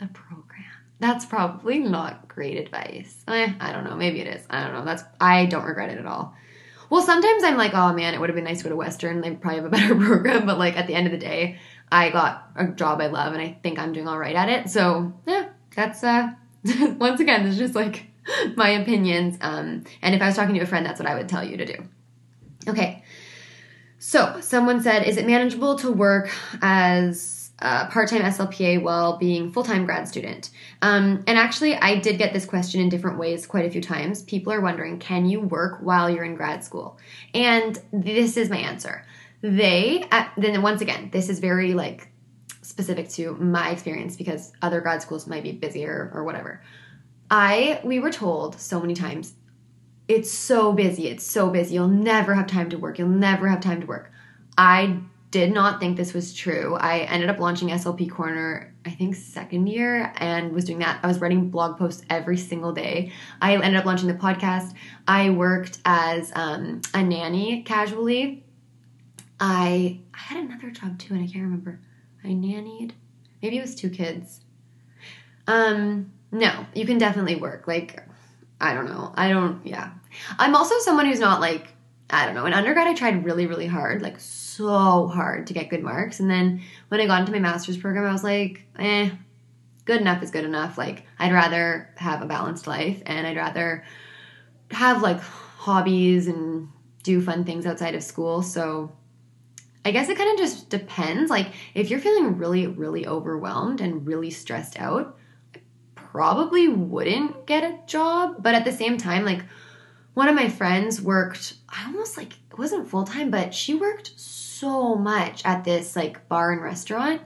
the 0.00 0.06
program. 0.08 0.47
That's 1.00 1.24
probably 1.24 1.78
not 1.78 2.28
great 2.28 2.58
advice. 2.58 3.22
Eh, 3.28 3.52
I 3.60 3.72
don't 3.72 3.84
know. 3.84 3.94
Maybe 3.94 4.20
it 4.20 4.26
is. 4.26 4.44
I 4.50 4.64
don't 4.64 4.72
know. 4.72 4.84
That's 4.84 5.04
I 5.20 5.46
don't 5.46 5.64
regret 5.64 5.90
it 5.90 5.98
at 5.98 6.06
all. 6.06 6.34
Well, 6.90 7.02
sometimes 7.02 7.44
I'm 7.44 7.56
like, 7.56 7.74
oh 7.74 7.92
man, 7.92 8.14
it 8.14 8.20
would 8.20 8.30
have 8.30 8.34
been 8.34 8.44
nice 8.44 8.58
to 8.58 8.64
go 8.64 8.70
to 8.70 8.76
Western. 8.76 9.20
They 9.20 9.32
probably 9.32 9.60
have 9.60 9.66
a 9.66 9.70
better 9.76 9.94
program. 9.94 10.46
But 10.46 10.58
like 10.58 10.76
at 10.76 10.86
the 10.86 10.94
end 10.94 11.06
of 11.06 11.12
the 11.12 11.18
day, 11.18 11.58
I 11.90 12.10
got 12.10 12.50
a 12.56 12.66
job 12.68 13.00
I 13.00 13.06
love, 13.06 13.32
and 13.32 13.42
I 13.42 13.58
think 13.62 13.78
I'm 13.78 13.92
doing 13.92 14.08
all 14.08 14.18
right 14.18 14.34
at 14.34 14.48
it. 14.48 14.70
So 14.70 15.12
yeah, 15.26 15.48
that's 15.74 16.02
uh. 16.02 16.30
once 16.98 17.20
again, 17.20 17.46
it's 17.46 17.56
just 17.56 17.74
like 17.74 18.06
my 18.56 18.70
opinions. 18.70 19.38
Um, 19.40 19.84
and 20.02 20.14
if 20.14 20.22
I 20.22 20.26
was 20.26 20.36
talking 20.36 20.54
to 20.54 20.60
a 20.60 20.66
friend, 20.66 20.84
that's 20.84 21.00
what 21.00 21.08
I 21.08 21.14
would 21.14 21.28
tell 21.28 21.44
you 21.44 21.56
to 21.58 21.64
do. 21.64 21.76
Okay. 22.66 23.04
So, 23.98 24.40
someone 24.40 24.82
said, 24.82 25.04
is 25.08 25.16
it 25.16 25.26
manageable 25.26 25.76
to 25.76 25.90
work 25.90 26.30
as 26.62 27.20
a 27.60 27.86
part 27.86 28.08
time 28.08 28.22
SLPA 28.22 28.82
while 28.82 29.16
being 29.16 29.50
full 29.50 29.64
time 29.64 29.84
grad 29.84 30.08
student? 30.08 30.50
Um, 30.82 31.24
and 31.26 31.38
actually, 31.38 31.74
I 31.74 31.96
did 31.96 32.18
get 32.18 32.32
this 32.32 32.46
question 32.46 32.80
in 32.80 32.88
different 32.88 33.18
ways 33.18 33.46
quite 33.46 33.66
a 33.66 33.70
few 33.70 33.80
times. 33.80 34.22
People 34.22 34.52
are 34.52 34.60
wondering, 34.60 34.98
can 34.98 35.26
you 35.26 35.40
work 35.40 35.80
while 35.80 36.08
you're 36.08 36.24
in 36.24 36.34
grad 36.34 36.64
school? 36.64 36.98
And 37.34 37.78
this 37.92 38.36
is 38.36 38.50
my 38.50 38.58
answer. 38.58 39.04
They, 39.40 40.04
uh, 40.10 40.26
then 40.36 40.60
once 40.62 40.80
again, 40.80 41.10
this 41.12 41.28
is 41.28 41.38
very 41.38 41.74
like 41.74 42.08
specific 42.62 43.08
to 43.08 43.34
my 43.36 43.70
experience 43.70 44.16
because 44.16 44.52
other 44.62 44.80
grad 44.80 45.02
schools 45.02 45.26
might 45.26 45.42
be 45.42 45.52
busier 45.52 46.10
or 46.14 46.24
whatever. 46.24 46.62
I 47.30 47.80
we 47.84 47.98
were 47.98 48.10
told 48.10 48.58
so 48.58 48.80
many 48.80 48.94
times 48.94 49.34
it's 50.08 50.30
so 50.30 50.72
busy. 50.72 51.08
It's 51.08 51.24
so 51.24 51.50
busy. 51.50 51.74
You'll 51.74 51.88
never 51.88 52.34
have 52.34 52.46
time 52.46 52.70
to 52.70 52.78
work. 52.78 52.98
You'll 52.98 53.08
never 53.08 53.46
have 53.48 53.60
time 53.60 53.80
to 53.82 53.86
work. 53.86 54.10
I 54.56 55.00
did 55.30 55.52
not 55.52 55.78
think 55.78 55.96
this 55.96 56.14
was 56.14 56.32
true. 56.32 56.76
I 56.76 57.00
ended 57.00 57.28
up 57.28 57.38
launching 57.38 57.68
SLP 57.68 58.10
Corner, 58.10 58.74
I 58.86 58.90
think, 58.90 59.14
second 59.14 59.66
year, 59.66 60.12
and 60.16 60.52
was 60.52 60.64
doing 60.64 60.78
that. 60.78 61.00
I 61.02 61.06
was 61.06 61.20
writing 61.20 61.50
blog 61.50 61.78
posts 61.78 62.02
every 62.08 62.38
single 62.38 62.72
day. 62.72 63.12
I 63.42 63.54
ended 63.54 63.76
up 63.76 63.84
launching 63.84 64.08
the 64.08 64.14
podcast. 64.14 64.74
I 65.06 65.30
worked 65.30 65.78
as 65.84 66.32
um, 66.34 66.80
a 66.94 67.02
nanny 67.02 67.62
casually. 67.62 68.44
I 69.38 70.00
I 70.14 70.18
had 70.18 70.44
another 70.44 70.70
job 70.70 70.98
too, 70.98 71.14
and 71.14 71.22
I 71.22 71.26
can't 71.26 71.44
remember. 71.44 71.80
I 72.24 72.28
nannied. 72.28 72.92
Maybe 73.42 73.58
it 73.58 73.62
was 73.62 73.74
two 73.74 73.90
kids. 73.90 74.40
Um, 75.46 76.12
no, 76.32 76.66
you 76.74 76.86
can 76.86 76.98
definitely 76.98 77.36
work. 77.36 77.68
Like, 77.68 78.02
I 78.60 78.74
don't 78.74 78.86
know. 78.86 79.12
I 79.14 79.28
don't. 79.28 79.64
Yeah, 79.66 79.90
I'm 80.38 80.56
also 80.56 80.78
someone 80.78 81.06
who's 81.06 81.20
not 81.20 81.40
like 81.40 81.68
I 82.10 82.24
don't 82.24 82.34
know. 82.34 82.46
In 82.46 82.54
undergrad, 82.54 82.86
I 82.86 82.94
tried 82.94 83.24
really, 83.24 83.46
really 83.46 83.66
hard, 83.66 84.00
like 84.00 84.18
so 84.58 85.06
hard 85.06 85.46
to 85.46 85.54
get 85.54 85.70
good 85.70 85.82
marks. 85.82 86.18
And 86.18 86.28
then 86.28 86.60
when 86.88 87.00
I 87.00 87.06
got 87.06 87.20
into 87.20 87.32
my 87.32 87.38
master's 87.38 87.76
program, 87.76 88.04
I 88.04 88.12
was 88.12 88.24
like, 88.24 88.66
eh, 88.78 89.10
good 89.84 90.00
enough 90.00 90.22
is 90.22 90.32
good 90.32 90.44
enough. 90.44 90.76
Like, 90.76 91.04
I'd 91.18 91.32
rather 91.32 91.90
have 91.96 92.22
a 92.22 92.26
balanced 92.26 92.66
life 92.66 93.00
and 93.06 93.26
I'd 93.26 93.36
rather 93.36 93.84
have 94.72 95.00
like 95.00 95.20
hobbies 95.20 96.26
and 96.26 96.68
do 97.04 97.22
fun 97.22 97.44
things 97.44 97.66
outside 97.66 97.94
of 97.94 98.02
school. 98.02 98.42
So 98.42 98.92
I 99.84 99.92
guess 99.92 100.08
it 100.08 100.18
kind 100.18 100.32
of 100.32 100.38
just 100.38 100.68
depends. 100.68 101.30
Like, 101.30 101.52
if 101.74 101.88
you're 101.88 102.00
feeling 102.00 102.36
really, 102.36 102.66
really 102.66 103.06
overwhelmed 103.06 103.80
and 103.80 104.06
really 104.06 104.30
stressed 104.30 104.78
out, 104.78 105.16
I 105.54 105.60
probably 105.94 106.66
wouldn't 106.66 107.46
get 107.46 107.62
a 107.62 107.78
job. 107.86 108.42
But 108.42 108.56
at 108.56 108.64
the 108.64 108.72
same 108.72 108.98
time, 108.98 109.24
like, 109.24 109.44
one 110.18 110.26
of 110.26 110.34
my 110.34 110.48
friends 110.48 111.00
worked 111.00 111.54
i 111.68 111.84
almost 111.84 112.16
like 112.16 112.32
it 112.32 112.58
wasn't 112.58 112.88
full-time 112.88 113.30
but 113.30 113.54
she 113.54 113.72
worked 113.72 114.18
so 114.58 114.94
much 114.94 115.44
at 115.44 115.64
this 115.64 115.96
like 115.96 116.28
bar 116.28 116.52
and 116.52 116.62
restaurant 116.62 117.20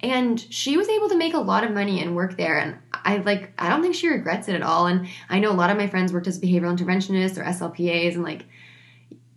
and 0.00 0.38
she 0.50 0.76
was 0.76 0.88
able 0.88 1.08
to 1.08 1.16
make 1.16 1.34
a 1.34 1.38
lot 1.38 1.64
of 1.64 1.70
money 1.70 2.02
and 2.02 2.14
work 2.14 2.36
there 2.36 2.58
and 2.58 2.76
i 2.92 3.16
like 3.18 3.52
i 3.58 3.68
don't 3.68 3.82
think 3.82 3.94
she 3.94 4.08
regrets 4.08 4.48
it 4.48 4.54
at 4.54 4.62
all 4.62 4.86
and 4.86 5.06
i 5.28 5.38
know 5.38 5.50
a 5.50 5.52
lot 5.52 5.70
of 5.70 5.76
my 5.76 5.86
friends 5.86 6.12
worked 6.12 6.26
as 6.26 6.40
behavioral 6.40 6.76
interventionists 6.76 7.38
or 7.38 7.44
slpas 7.44 8.14
and 8.14 8.22
like 8.22 8.44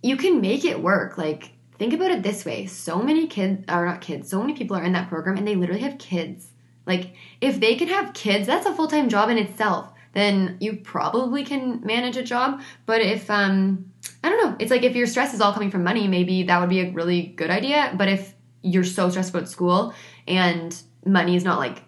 you 0.04 0.18
can 0.18 0.42
make 0.42 0.66
it 0.66 0.82
work 0.82 1.18
like 1.18 1.52
think 1.78 1.94
about 1.94 2.12
it 2.12 2.24
this 2.24 2.46
way 2.46 2.66
so 2.66 3.02
many 3.02 3.28
kids 3.28 3.64
are 3.68 3.86
not 3.86 4.02
kids 4.02 4.30
so 4.30 4.42
many 4.42 4.54
people 4.54 4.76
are 4.76 4.84
in 4.84 4.94
that 4.94 5.10
program 5.10 5.38
and 5.38 5.48
they 5.48 5.56
literally 5.56 5.82
have 5.82 5.98
kids 5.98 6.50
like 6.86 7.14
if 7.40 7.60
they 7.60 7.76
can 7.76 7.88
have 7.88 8.14
kids 8.14 8.48
that's 8.48 8.66
a 8.66 8.74
full-time 8.74 9.10
job 9.10 9.30
in 9.30 9.38
itself 9.38 9.94
then 10.18 10.58
you 10.60 10.78
probably 10.78 11.44
can 11.44 11.80
manage 11.86 12.18
a 12.18 12.24
job. 12.24 12.60
But 12.88 13.02
if, 13.02 13.30
um, 13.30 13.92
I 14.28 14.30
don't 14.30 14.46
know, 14.46 14.56
it's 14.60 14.72
like 14.72 14.84
if 14.84 14.94
your 14.94 15.08
stress 15.08 15.34
is 15.34 15.40
all 15.40 15.54
coming 15.54 15.72
from 15.72 15.86
money, 15.86 16.06
maybe 16.06 16.44
that 16.44 16.60
would 16.60 16.70
be 16.70 16.82
a 16.82 16.92
really 16.92 17.22
good 17.22 17.50
idea. 17.50 17.94
But 17.98 18.10
if 18.10 18.34
you're 18.62 18.84
so 18.84 19.10
stressed 19.10 19.30
about 19.30 19.48
school 19.48 19.94
and 20.28 20.76
money 21.06 21.38
is 21.38 21.46
not 21.46 21.60
like 21.60 21.82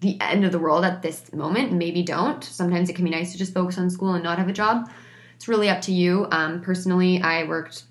the 0.00 0.20
end 0.20 0.44
of 0.44 0.52
the 0.52 0.58
world 0.58 0.84
at 0.84 1.00
this 1.00 1.32
moment, 1.32 1.72
maybe 1.72 2.02
don't. 2.02 2.44
Sometimes 2.44 2.90
it 2.90 2.92
can 2.94 3.06
be 3.06 3.10
nice 3.10 3.32
to 3.32 3.38
just 3.38 3.54
focus 3.54 3.78
on 3.78 3.88
school 3.88 4.12
and 4.12 4.22
not 4.22 4.36
have 4.36 4.48
a 4.48 4.52
job. 4.52 4.90
It's 5.34 5.48
really 5.48 5.70
up 5.70 5.80
to 5.82 5.92
you. 5.92 6.26
Um, 6.30 6.60
personally, 6.60 7.22
I 7.22 7.44
worked 7.44 7.84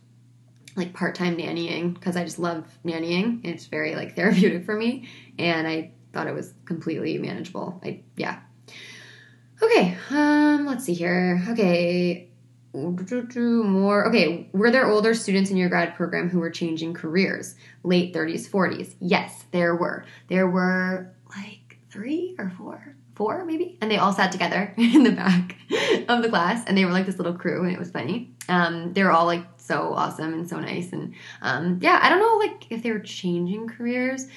like 0.75 0.94
part-time 0.94 1.36
nannying 1.36 1.96
because 1.96 2.15
I 2.15 2.24
just 2.25 2.38
love 2.38 2.68
nannying. 2.86 3.44
It's 3.44 3.65
very 3.65 3.96
like 3.96 4.15
therapeutic 4.15 4.63
for 4.63 4.75
me, 4.75 5.10
and 5.39 5.68
I 5.68 5.94
thought 6.13 6.27
it 6.27 6.36
was 6.36 6.53
completely 6.65 7.18
manageable. 7.18 7.82
I 7.84 8.01
yeah, 8.15 8.41
Okay, 9.62 9.98
um, 10.12 10.65
let's 10.65 10.86
see 10.86 10.94
here. 10.94 11.44
Okay, 11.50 12.29
more. 12.74 14.08
Okay, 14.08 14.50
were 14.54 14.72
there 14.72 14.88
older 14.88 15.14
students 15.14 15.50
in 15.50 15.58
your 15.58 15.70
grad 15.70 15.96
program 15.96 16.30
who 16.30 16.40
were 16.40 16.50
changing 16.50 16.94
careers? 16.94 17.56
Late 17.84 18.14
30s, 18.14 18.48
40s? 18.50 18.96
Yes, 19.00 19.46
there 19.52 19.76
were. 19.76 20.06
There 20.28 20.48
were 20.48 21.12
like 21.36 21.78
three 21.90 22.36
or 22.38 22.52
four, 22.58 22.96
four 23.16 23.46
maybe, 23.46 23.78
and 23.82 23.90
they 23.90 23.98
all 23.98 24.14
sat 24.14 24.32
together 24.32 24.74
in 24.78 25.04
the 25.04 25.12
back 25.12 25.56
of 26.08 26.22
the 26.22 26.30
class, 26.30 26.64
and 26.68 26.78
they 26.78 26.86
were 26.86 26.92
like 26.92 27.06
this 27.06 27.18
little 27.18 27.34
crew, 27.34 27.64
and 27.64 27.74
it 27.74 27.80
was 27.80 27.92
funny. 27.92 28.32
Um, 28.48 28.94
they 28.94 29.04
were 29.04 29.12
all 29.12 29.26
like 29.26 29.46
so 29.58 29.94
awesome 29.94 30.34
and 30.34 30.48
so 30.48 30.60
nice, 30.60 30.92
and 30.94 31.14
um, 31.42 31.80
yeah, 31.82 32.00
I 32.02 32.10
don't 32.10 32.20
know 32.20 32.38
like 32.38 32.68
if 32.70 32.84
they 32.84 32.92
were 32.92 33.00
changing 33.00 33.68
careers. 33.68 34.28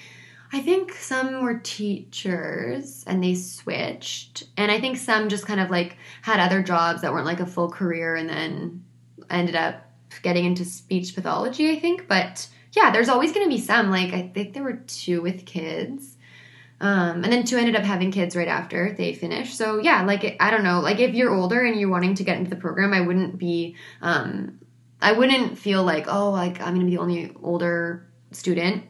I 0.54 0.60
think 0.60 0.92
some 0.92 1.42
were 1.42 1.58
teachers 1.58 3.04
and 3.06 3.24
they 3.24 3.34
switched. 3.34 4.44
And 4.58 4.70
I 4.70 4.80
think 4.80 4.98
some 4.98 5.30
just 5.30 5.46
kind 5.46 5.60
of 5.60 5.70
like 5.70 5.96
had 6.20 6.40
other 6.40 6.62
jobs 6.62 7.00
that 7.00 7.12
weren't 7.12 7.24
like 7.24 7.40
a 7.40 7.46
full 7.46 7.70
career 7.70 8.14
and 8.14 8.28
then 8.28 8.84
ended 9.30 9.56
up 9.56 9.90
getting 10.20 10.44
into 10.44 10.66
speech 10.66 11.14
pathology, 11.14 11.70
I 11.70 11.78
think. 11.78 12.06
But 12.06 12.46
yeah, 12.72 12.90
there's 12.90 13.08
always 13.08 13.32
going 13.32 13.46
to 13.46 13.54
be 13.54 13.60
some. 13.60 13.90
Like, 13.90 14.12
I 14.12 14.28
think 14.28 14.52
there 14.52 14.62
were 14.62 14.82
two 14.86 15.22
with 15.22 15.46
kids. 15.46 16.16
Um, 16.82 17.24
and 17.24 17.32
then 17.32 17.44
two 17.44 17.56
ended 17.56 17.76
up 17.76 17.84
having 17.84 18.10
kids 18.10 18.36
right 18.36 18.48
after 18.48 18.92
they 18.92 19.14
finished. 19.14 19.56
So 19.56 19.78
yeah, 19.78 20.02
like 20.02 20.36
I 20.38 20.50
don't 20.50 20.64
know, 20.64 20.80
like 20.80 20.98
if 20.98 21.14
you're 21.14 21.32
older 21.32 21.64
and 21.64 21.78
you're 21.78 21.88
wanting 21.88 22.16
to 22.16 22.24
get 22.24 22.36
into 22.36 22.50
the 22.50 22.56
program, 22.56 22.92
I 22.92 23.00
wouldn't 23.00 23.38
be, 23.38 23.76
um, 24.02 24.58
I 25.00 25.12
wouldn't 25.12 25.58
feel 25.58 25.84
like 25.84 26.06
oh, 26.08 26.30
like 26.30 26.60
I'm 26.60 26.74
gonna 26.74 26.86
be 26.86 26.96
the 26.96 26.98
only 26.98 27.36
older 27.40 28.08
student 28.32 28.82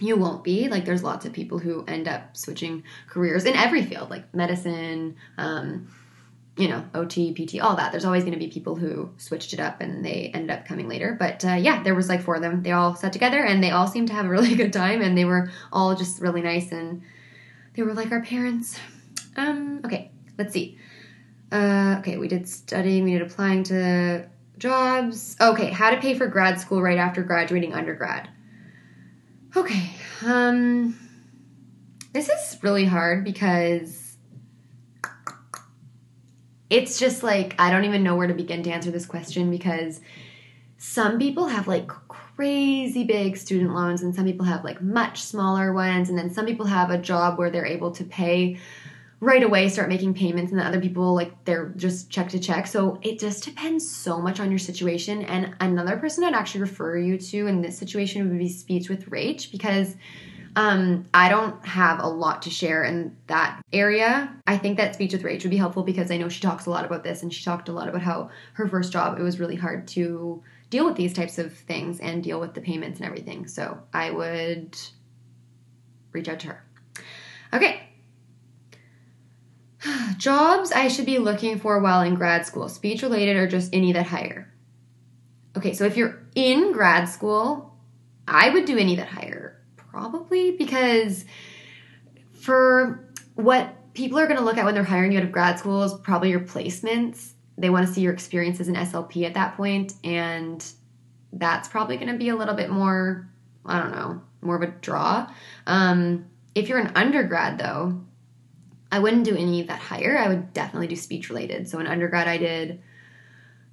you 0.00 0.16
won't 0.16 0.42
be. 0.42 0.68
Like 0.68 0.84
there's 0.84 1.02
lots 1.02 1.26
of 1.26 1.32
people 1.32 1.58
who 1.58 1.84
end 1.86 2.08
up 2.08 2.36
switching 2.36 2.84
careers 3.08 3.44
in 3.44 3.54
every 3.54 3.84
field 3.84 4.10
like 4.10 4.34
medicine 4.34 5.16
um, 5.38 5.88
you 6.56 6.68
know 6.68 6.84
ot 6.94 7.34
pt 7.34 7.60
all 7.60 7.76
that. 7.76 7.92
There's 7.92 8.04
always 8.04 8.24
going 8.24 8.32
to 8.32 8.38
be 8.38 8.48
people 8.48 8.76
who 8.76 9.10
switched 9.16 9.52
it 9.52 9.60
up 9.60 9.80
and 9.80 10.04
they 10.04 10.30
ended 10.34 10.50
up 10.50 10.66
coming 10.66 10.88
later. 10.88 11.16
But 11.18 11.44
uh, 11.44 11.54
yeah 11.54 11.82
there 11.82 11.94
was 11.94 12.08
like 12.08 12.22
four 12.22 12.36
of 12.36 12.42
them. 12.42 12.62
They 12.62 12.72
all 12.72 12.94
sat 12.94 13.12
together 13.12 13.42
and 13.42 13.62
they 13.62 13.70
all 13.70 13.86
seemed 13.86 14.08
to 14.08 14.14
have 14.14 14.26
a 14.26 14.28
really 14.36 14.54
good 14.54 14.72
time 14.72 15.02
and 15.02 15.16
they 15.16 15.24
were 15.24 15.50
all 15.72 15.94
just 15.94 16.20
really 16.20 16.42
nice 16.42 16.72
and 16.72 17.02
they 17.74 17.82
were 17.82 17.94
like 17.94 18.12
our 18.12 18.22
parents. 18.22 18.78
Um 19.36 19.80
okay 19.84 20.10
let's 20.38 20.52
see. 20.52 20.78
Uh, 21.52 21.96
okay 21.98 22.16
we 22.16 22.28
did 22.28 22.48
studying 22.48 23.04
we 23.04 23.12
did 23.12 23.22
applying 23.22 23.64
to 23.64 24.28
jobs. 24.58 25.36
Okay 25.40 25.70
how 25.70 25.90
to 25.90 26.00
pay 26.00 26.14
for 26.14 26.26
grad 26.26 26.60
school 26.60 26.80
right 26.82 26.98
after 26.98 27.22
graduating 27.22 27.74
undergrad 27.74 28.28
Okay. 29.56 29.90
Um 30.24 30.98
this 32.12 32.28
is 32.28 32.58
really 32.62 32.84
hard 32.84 33.24
because 33.24 34.16
it's 36.68 36.98
just 36.98 37.22
like 37.22 37.54
I 37.58 37.70
don't 37.70 37.84
even 37.84 38.02
know 38.02 38.16
where 38.16 38.28
to 38.28 38.34
begin 38.34 38.62
to 38.64 38.70
answer 38.70 38.90
this 38.90 39.06
question 39.06 39.50
because 39.50 40.00
some 40.76 41.18
people 41.18 41.46
have 41.48 41.68
like 41.68 41.88
crazy 41.88 43.04
big 43.04 43.36
student 43.36 43.74
loans 43.74 44.02
and 44.02 44.14
some 44.14 44.24
people 44.24 44.46
have 44.46 44.64
like 44.64 44.80
much 44.80 45.20
smaller 45.20 45.72
ones 45.72 46.08
and 46.08 46.16
then 46.16 46.32
some 46.32 46.46
people 46.46 46.66
have 46.66 46.90
a 46.90 46.98
job 46.98 47.38
where 47.38 47.50
they're 47.50 47.66
able 47.66 47.90
to 47.90 48.04
pay 48.04 48.58
right 49.20 49.42
away 49.42 49.68
start 49.68 49.88
making 49.88 50.14
payments 50.14 50.50
and 50.50 50.60
the 50.60 50.64
other 50.64 50.80
people 50.80 51.14
like 51.14 51.44
they're 51.44 51.72
just 51.76 52.10
check 52.10 52.28
to 52.28 52.38
check 52.38 52.66
so 52.66 52.98
it 53.02 53.18
just 53.18 53.44
depends 53.44 53.88
so 53.88 54.20
much 54.20 54.40
on 54.40 54.50
your 54.50 54.58
situation 54.58 55.22
and 55.24 55.54
another 55.60 55.96
person 55.98 56.24
i'd 56.24 56.34
actually 56.34 56.60
refer 56.60 56.96
you 56.96 57.18
to 57.18 57.46
in 57.46 57.60
this 57.60 57.76
situation 57.76 58.28
would 58.28 58.38
be 58.38 58.48
speech 58.48 58.88
with 58.88 59.08
rach 59.10 59.52
because 59.52 59.96
um, 60.56 61.06
I 61.14 61.28
don't 61.28 61.64
have 61.64 62.00
a 62.00 62.08
lot 62.08 62.42
to 62.42 62.50
share 62.50 62.82
in 62.82 63.16
that 63.28 63.62
area. 63.72 64.34
I 64.46 64.58
think 64.58 64.78
that 64.78 64.94
speech 64.94 65.12
with 65.12 65.22
Rach 65.22 65.42
would 65.42 65.50
be 65.50 65.56
helpful 65.56 65.84
because 65.84 66.10
I 66.10 66.16
know 66.16 66.28
she 66.28 66.40
talks 66.40 66.66
a 66.66 66.70
lot 66.70 66.84
about 66.84 67.04
this 67.04 67.22
and 67.22 67.32
she 67.32 67.44
talked 67.44 67.68
a 67.68 67.72
lot 67.72 67.88
about 67.88 68.02
how 68.02 68.30
her 68.54 68.66
first 68.66 68.92
job 68.92 69.18
it 69.18 69.22
was 69.22 69.38
really 69.38 69.54
hard 69.54 69.86
to 69.88 70.42
deal 70.68 70.84
with 70.84 70.96
these 70.96 71.12
types 71.12 71.38
of 71.38 71.52
things 71.52 72.00
and 72.00 72.22
deal 72.22 72.40
with 72.40 72.54
the 72.54 72.60
payments 72.60 72.98
and 72.98 73.06
everything. 73.06 73.46
So 73.46 73.78
I 73.92 74.10
would 74.10 74.76
reach 76.12 76.28
out 76.28 76.40
to 76.40 76.48
her. 76.48 76.64
Okay, 77.52 77.82
Jobs 80.18 80.72
I 80.72 80.88
should 80.88 81.06
be 81.06 81.18
looking 81.18 81.58
for 81.58 81.78
while 81.80 82.02
in 82.02 82.14
grad 82.14 82.46
school, 82.46 82.68
speech 82.68 83.02
related 83.02 83.36
or 83.36 83.46
just 83.46 83.74
any 83.74 83.92
that 83.92 84.06
hire. 84.06 84.52
Okay, 85.56 85.72
so 85.72 85.84
if 85.84 85.96
you're 85.96 86.26
in 86.34 86.72
grad 86.72 87.08
school, 87.08 87.74
I 88.28 88.50
would 88.50 88.64
do 88.64 88.78
any 88.78 88.96
that 88.96 89.08
hire, 89.08 89.60
probably 89.76 90.52
because 90.52 91.24
for 92.32 93.08
what 93.34 93.74
people 93.94 94.18
are 94.18 94.26
going 94.26 94.38
to 94.38 94.44
look 94.44 94.56
at 94.56 94.64
when 94.64 94.74
they're 94.74 94.84
hiring 94.84 95.12
you 95.12 95.18
out 95.18 95.24
of 95.24 95.32
grad 95.32 95.58
school 95.58 95.82
is 95.82 95.94
probably 96.02 96.30
your 96.30 96.40
placements. 96.40 97.32
They 97.58 97.70
want 97.70 97.86
to 97.86 97.92
see 97.92 98.00
your 98.00 98.12
experience 98.12 98.60
as 98.60 98.68
an 98.68 98.76
SLP 98.76 99.26
at 99.26 99.34
that 99.34 99.56
point, 99.56 99.94
and 100.04 100.64
that's 101.32 101.68
probably 101.68 101.96
going 101.96 102.12
to 102.12 102.18
be 102.18 102.28
a 102.28 102.36
little 102.36 102.54
bit 102.54 102.70
more, 102.70 103.28
I 103.66 103.80
don't 103.80 103.92
know, 103.92 104.22
more 104.40 104.56
of 104.56 104.62
a 104.62 104.68
draw. 104.68 105.30
Um, 105.66 106.26
if 106.54 106.68
you're 106.68 106.78
an 106.78 106.92
undergrad, 106.94 107.58
though, 107.58 108.00
I 108.92 108.98
wouldn't 108.98 109.24
do 109.24 109.36
any 109.36 109.60
of 109.60 109.68
that 109.68 109.78
higher. 109.78 110.18
I 110.18 110.28
would 110.28 110.52
definitely 110.52 110.88
do 110.88 110.96
speech 110.96 111.28
related. 111.28 111.68
So 111.68 111.78
in 111.78 111.86
undergrad, 111.86 112.28
I 112.28 112.38
did. 112.38 112.82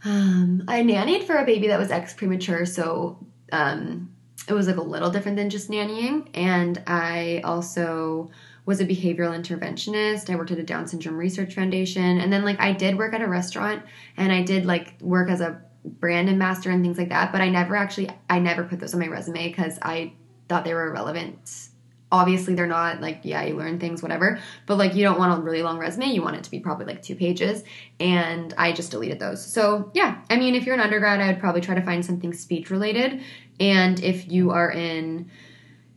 Um, 0.06 0.64
I 0.68 0.82
nannied 0.84 1.26
for 1.26 1.36
a 1.38 1.46
baby 1.46 1.68
that 1.68 1.80
was 1.80 1.90
ex 1.90 2.14
premature, 2.14 2.66
so 2.66 3.18
um, 3.52 4.14
it 4.48 4.54
was 4.54 4.68
like 4.68 4.78
a 4.78 4.82
little 4.82 5.10
different 5.10 5.38
than 5.38 5.50
just 5.50 5.70
nannying. 5.70 6.30
And 6.34 6.82
I 6.86 7.42
also 7.44 8.30
was 8.66 8.80
a 8.82 8.86
behavioral 8.86 9.36
interventionist. 9.36 10.30
I 10.30 10.36
worked 10.36 10.52
at 10.52 10.60
a 10.60 10.64
Down 10.64 10.88
Syndrome 10.88 11.18
Research 11.18 11.56
Foundation. 11.56 12.20
And 12.20 12.32
then, 12.32 12.44
like, 12.44 12.60
I 12.60 12.74
did 12.74 12.98
work 12.98 13.14
at 13.14 13.22
a 13.22 13.28
restaurant 13.28 13.82
and 14.18 14.32
I 14.32 14.44
did, 14.44 14.66
like, 14.66 15.02
work 15.02 15.30
as 15.30 15.42
a 15.42 15.62
brand 15.86 16.30
ambassador 16.30 16.72
and 16.72 16.84
things 16.84 16.98
like 16.98 17.10
that. 17.10 17.32
But 17.32 17.42
I 17.42 17.50
never 17.50 17.76
actually, 17.76 18.10
I 18.30 18.40
never 18.40 18.66
put 18.66 18.80
those 18.80 18.94
on 18.94 19.00
my 19.00 19.08
resume 19.08 19.48
because 19.48 19.80
I 19.82 20.14
thought 20.50 20.66
they 20.66 20.74
were 20.74 20.88
irrelevant 20.88 21.67
obviously 22.12 22.56
they're 22.56 22.68
not 22.68 23.02
like 23.02 23.20
yeah 23.24 23.44
you 23.44 23.56
learn 23.56 23.80
things 23.80 24.02
whatever 24.02 24.40
but 24.66 24.78
like 24.78 24.96
you 24.96 25.04
don't 25.04 25.20
want 25.20 25.38
a 25.38 25.42
really 25.42 25.62
long 25.62 25.78
resume 25.78 26.06
you 26.06 26.22
want 26.22 26.36
it 26.36 26.44
to 26.44 26.52
be 26.52 26.60
probably 26.60 26.86
like 26.86 27.02
two 27.02 27.16
pages 27.16 27.64
and 28.00 28.54
i 28.58 28.72
just 28.72 28.92
deleted 28.92 29.20
those. 29.20 29.46
So 29.46 29.92
yeah 29.94 30.22
i 30.30 30.38
mean 30.38 30.56
if 30.56 30.66
you're 30.66 30.76
an 30.76 30.82
undergrad 30.82 31.20
i 31.20 31.28
would 31.28 31.40
probably 31.40 31.62
try 31.62 31.76
to 31.76 31.82
find 31.82 32.06
something 32.06 32.34
speech 32.34 32.70
related 32.70 33.22
and 33.60 34.02
if 34.02 34.32
you 34.32 34.52
are 34.52 34.72
in 34.72 35.30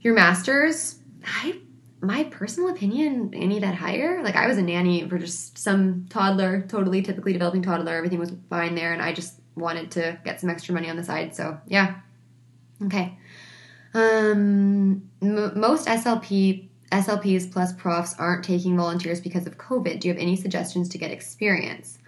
your 0.00 0.14
masters 0.14 0.98
i 1.24 1.58
my 2.00 2.24
personal 2.24 2.70
opinion 2.70 3.32
any 3.34 3.60
that 3.60 3.74
higher 3.74 4.22
like 4.24 4.34
i 4.34 4.46
was 4.48 4.58
a 4.58 4.62
nanny 4.62 5.08
for 5.08 5.18
just 5.18 5.58
some 5.58 6.06
toddler 6.08 6.62
totally 6.62 7.02
typically 7.02 7.32
developing 7.32 7.62
toddler 7.62 7.94
everything 7.94 8.18
was 8.18 8.32
fine 8.48 8.74
there 8.74 8.92
and 8.92 9.02
i 9.02 9.12
just 9.12 9.34
wanted 9.54 9.90
to 9.90 10.18
get 10.24 10.40
some 10.40 10.50
extra 10.50 10.74
money 10.74 10.88
on 10.88 10.96
the 10.96 11.04
side 11.04 11.36
so 11.36 11.58
yeah. 11.66 11.96
Okay 12.82 13.18
um, 13.94 15.02
m- 15.22 15.58
most 15.58 15.86
SLP 15.86 16.68
SLPs 16.92 17.50
plus 17.50 17.72
profs 17.72 18.14
aren't 18.18 18.44
taking 18.44 18.76
volunteers 18.76 19.20
because 19.20 19.46
of 19.46 19.56
COVID. 19.58 20.00
Do 20.00 20.08
you 20.08 20.14
have 20.14 20.20
any 20.20 20.36
suggestions 20.36 20.88
to 20.90 20.98
get 20.98 21.10
experience? 21.10 21.98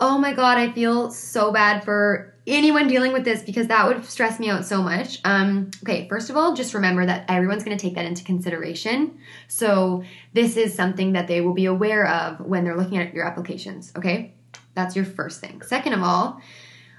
Oh 0.00 0.18
my 0.18 0.32
god, 0.32 0.58
I 0.58 0.72
feel 0.72 1.10
so 1.10 1.52
bad 1.52 1.84
for 1.84 2.34
anyone 2.46 2.86
dealing 2.86 3.12
with 3.12 3.24
this 3.24 3.42
because 3.42 3.66
that 3.68 3.86
would 3.86 4.04
stress 4.04 4.38
me 4.38 4.50
out 4.50 4.64
so 4.64 4.82
much. 4.82 5.20
Um, 5.24 5.70
okay, 5.82 6.06
first 6.08 6.30
of 6.30 6.36
all, 6.36 6.54
just 6.54 6.74
remember 6.74 7.04
that 7.06 7.24
everyone's 7.28 7.64
going 7.64 7.76
to 7.76 7.82
take 7.82 7.94
that 7.94 8.04
into 8.04 8.22
consideration. 8.22 9.18
So, 9.48 10.04
this 10.32 10.56
is 10.56 10.74
something 10.74 11.12
that 11.12 11.28
they 11.28 11.40
will 11.40 11.54
be 11.54 11.66
aware 11.66 12.06
of 12.06 12.40
when 12.40 12.64
they're 12.64 12.76
looking 12.76 12.98
at 12.98 13.14
your 13.14 13.26
applications, 13.26 13.92
okay? 13.96 14.34
That's 14.74 14.94
your 14.94 15.06
first 15.06 15.40
thing. 15.40 15.62
Second 15.62 15.94
of 15.94 16.02
all, 16.02 16.40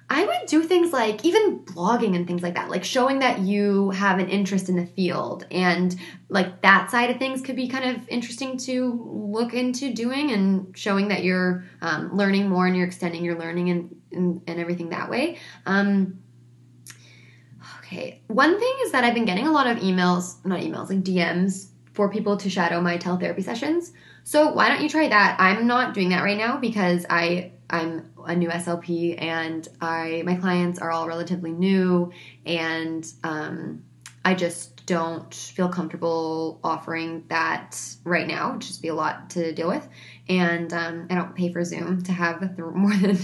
I 0.10 0.26
would 0.26 0.48
do 0.48 0.64
things 0.64 0.94
like 0.94 1.26
even 1.26 1.60
blogging 1.60 2.16
and 2.16 2.26
things 2.26 2.42
like 2.42 2.56
that, 2.56 2.70
like 2.70 2.86
showing 2.86 3.20
that 3.20 3.40
you 3.40 3.90
have 3.92 4.20
an 4.20 4.30
interest 4.30 4.70
in 4.70 4.78
the 4.78 4.86
field 4.86 5.46
and 5.52 5.94
like 6.30 6.62
that 6.62 6.90
side 6.90 7.10
of 7.10 7.18
things 7.18 7.42
could 7.42 7.58
be 7.58 7.68
kind 7.68 7.96
of 7.96 8.08
interesting 8.08 8.58
to 8.60 9.06
look 9.06 9.54
into 9.54 9.94
doing 9.94 10.32
and 10.32 10.78
showing 10.78 11.10
that 11.10 11.24
you're 11.24 11.66
um, 11.82 12.16
learning 12.16 12.48
more 12.48 12.66
and 12.66 12.76
you're 12.76 12.86
extending 12.86 13.26
your 13.26 13.38
learning 13.38 13.70
and, 13.70 14.02
and, 14.14 14.42
and 14.48 14.60
everything 14.62 14.90
that 14.90 15.10
way. 15.10 15.40
Um, 15.66 16.20
okay, 17.80 18.22
one 18.28 18.58
thing 18.58 18.74
is 18.84 18.94
that 18.94 19.04
I've 19.04 19.14
been 19.14 19.26
getting 19.26 19.48
a 19.48 19.52
lot 19.52 19.68
of 19.68 19.80
emails, 19.80 20.46
not 20.46 20.62
emails, 20.62 20.90
like 20.90 21.04
DMs 21.04 21.68
for 21.92 22.10
people 22.10 22.38
to 22.38 22.50
shadow 22.50 22.80
my 22.80 22.98
teletherapy 22.98 23.44
sessions. 23.44 23.92
So 24.24 24.54
why 24.54 24.70
don't 24.70 24.82
you 24.82 24.88
try 24.88 25.10
that? 25.10 25.36
I'm 25.38 25.68
not 25.68 25.94
doing 25.94 26.10
that 26.10 26.24
right 26.24 26.38
now 26.38 26.58
because 26.58 27.06
I 27.10 27.52
I'm 27.70 28.10
a 28.28 28.36
new 28.36 28.50
SLP 28.50 29.22
and 29.22 29.68
I 29.82 30.24
my 30.26 30.36
clients 30.36 30.80
are 30.80 30.92
all 30.92 31.08
relatively 31.08 31.52
new 31.52 32.12
and 32.46 33.12
um, 33.24 33.84
I 34.24 34.34
just 34.34 34.86
don't 34.88 35.34
feel 35.34 35.70
comfortable 35.70 36.60
offering 36.64 37.26
that 37.28 37.80
right 38.04 38.28
now. 38.28 38.50
It'd 38.50 38.62
just 38.62 38.82
be 38.82 38.88
a 38.88 38.96
lot 38.96 39.30
to 39.32 39.54
deal 39.54 39.68
with, 39.68 39.88
and 40.28 40.74
um, 40.74 41.08
I 41.10 41.16
don't 41.16 41.36
pay 41.36 41.52
for 41.52 41.64
Zoom 41.64 42.04
to 42.04 42.12
have 42.12 42.58
more 42.76 42.96
than 42.96 43.18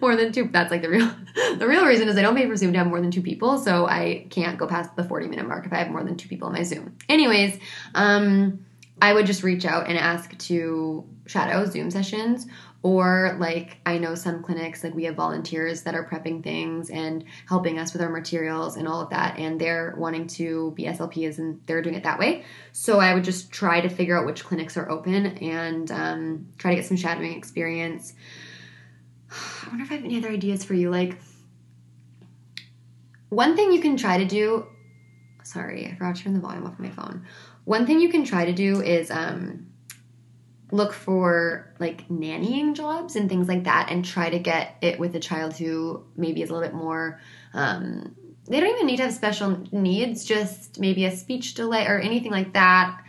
more 0.00 0.16
than 0.16 0.32
two. 0.32 0.48
That's 0.50 0.70
like 0.70 0.82
the 0.82 0.88
real 0.88 1.12
the 1.58 1.66
real 1.68 1.84
reason 1.84 2.08
is 2.08 2.16
I 2.16 2.22
don't 2.22 2.36
pay 2.36 2.48
for 2.48 2.56
Zoom 2.56 2.72
to 2.72 2.78
have 2.78 2.86
more 2.86 3.00
than 3.00 3.10
two 3.10 3.22
people, 3.22 3.58
so 3.58 3.86
I 3.86 4.26
can't 4.30 4.58
go 4.58 4.66
past 4.66 4.96
the 4.96 5.04
forty 5.04 5.28
minute 5.28 5.46
mark 5.46 5.66
if 5.66 5.72
I 5.72 5.78
have 5.78 5.90
more 5.90 6.02
than 6.02 6.16
two 6.16 6.28
people 6.28 6.48
in 6.48 6.54
my 6.54 6.62
Zoom. 6.62 6.96
Anyways, 7.08 7.58
um, 7.94 8.64
I 9.00 9.12
would 9.12 9.26
just 9.26 9.42
reach 9.42 9.64
out 9.64 9.88
and 9.88 9.98
ask 9.98 10.36
to 10.38 11.04
shadow 11.26 11.66
Zoom 11.66 11.90
sessions 11.90 12.46
or 12.82 13.36
like 13.38 13.78
I 13.86 13.98
know 13.98 14.14
some 14.14 14.42
clinics 14.42 14.82
like 14.82 14.94
we 14.94 15.04
have 15.04 15.14
volunteers 15.14 15.82
that 15.82 15.94
are 15.94 16.04
prepping 16.04 16.42
things 16.42 16.90
and 16.90 17.24
helping 17.48 17.78
us 17.78 17.92
with 17.92 18.02
our 18.02 18.08
materials 18.08 18.76
and 18.76 18.88
all 18.88 19.00
of 19.00 19.10
that 19.10 19.38
and 19.38 19.60
they're 19.60 19.94
wanting 19.96 20.26
to 20.28 20.72
be 20.72 20.84
SLPs 20.84 21.38
and 21.38 21.60
they're 21.66 21.82
doing 21.82 21.94
it 21.94 22.02
that 22.02 22.18
way. 22.18 22.44
So 22.72 22.98
I 22.98 23.14
would 23.14 23.24
just 23.24 23.52
try 23.52 23.80
to 23.80 23.88
figure 23.88 24.18
out 24.18 24.26
which 24.26 24.44
clinics 24.44 24.76
are 24.76 24.90
open 24.90 25.26
and 25.26 25.90
um, 25.92 26.48
try 26.58 26.72
to 26.72 26.76
get 26.76 26.86
some 26.86 26.96
shadowing 26.96 27.36
experience. 27.36 28.14
I 29.30 29.68
wonder 29.68 29.84
if 29.84 29.92
I 29.92 29.94
have 29.94 30.04
any 30.04 30.18
other 30.18 30.30
ideas 30.30 30.64
for 30.64 30.74
you. 30.74 30.90
Like 30.90 31.18
one 33.28 33.54
thing 33.54 33.72
you 33.72 33.80
can 33.80 33.96
try 33.96 34.18
to 34.18 34.24
do. 34.24 34.66
Sorry, 35.44 35.86
I 35.86 35.94
forgot 35.94 36.16
to 36.16 36.22
turn 36.24 36.34
the 36.34 36.40
volume 36.40 36.66
off 36.66 36.74
of 36.74 36.80
my 36.80 36.90
phone. 36.90 37.26
One 37.64 37.86
thing 37.86 38.00
you 38.00 38.08
can 38.08 38.24
try 38.24 38.44
to 38.44 38.52
do 38.52 38.80
is 38.82 39.10
um, 39.10 39.71
look 40.72 40.92
for 40.92 41.72
like 41.78 42.08
nannying 42.08 42.74
jobs 42.74 43.14
and 43.14 43.28
things 43.28 43.46
like 43.46 43.64
that 43.64 43.90
and 43.90 44.04
try 44.04 44.28
to 44.30 44.38
get 44.38 44.76
it 44.80 44.98
with 44.98 45.14
a 45.14 45.20
child 45.20 45.56
who 45.56 46.02
maybe 46.16 46.42
is 46.42 46.50
a 46.50 46.52
little 46.52 46.68
bit 46.68 46.74
more 46.74 47.20
um, 47.54 48.16
they 48.46 48.58
don't 48.58 48.74
even 48.74 48.86
need 48.86 48.96
to 48.96 49.04
have 49.04 49.12
special 49.12 49.62
needs 49.70 50.24
just 50.24 50.80
maybe 50.80 51.04
a 51.04 51.14
speech 51.16 51.54
delay 51.54 51.86
or 51.86 51.98
anything 51.98 52.32
like 52.32 52.54
that. 52.54 53.00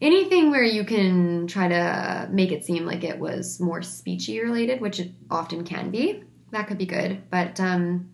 Anything 0.00 0.50
where 0.50 0.62
you 0.62 0.84
can 0.84 1.46
try 1.46 1.68
to 1.68 2.28
make 2.30 2.52
it 2.52 2.64
seem 2.64 2.84
like 2.84 3.02
it 3.02 3.18
was 3.18 3.58
more 3.58 3.80
speechy 3.80 4.42
related 4.42 4.80
which 4.80 5.00
it 5.00 5.10
often 5.30 5.64
can 5.64 5.90
be 5.90 6.22
that 6.50 6.66
could 6.66 6.78
be 6.78 6.86
good. 6.86 7.22
But 7.30 7.58
um, 7.60 8.10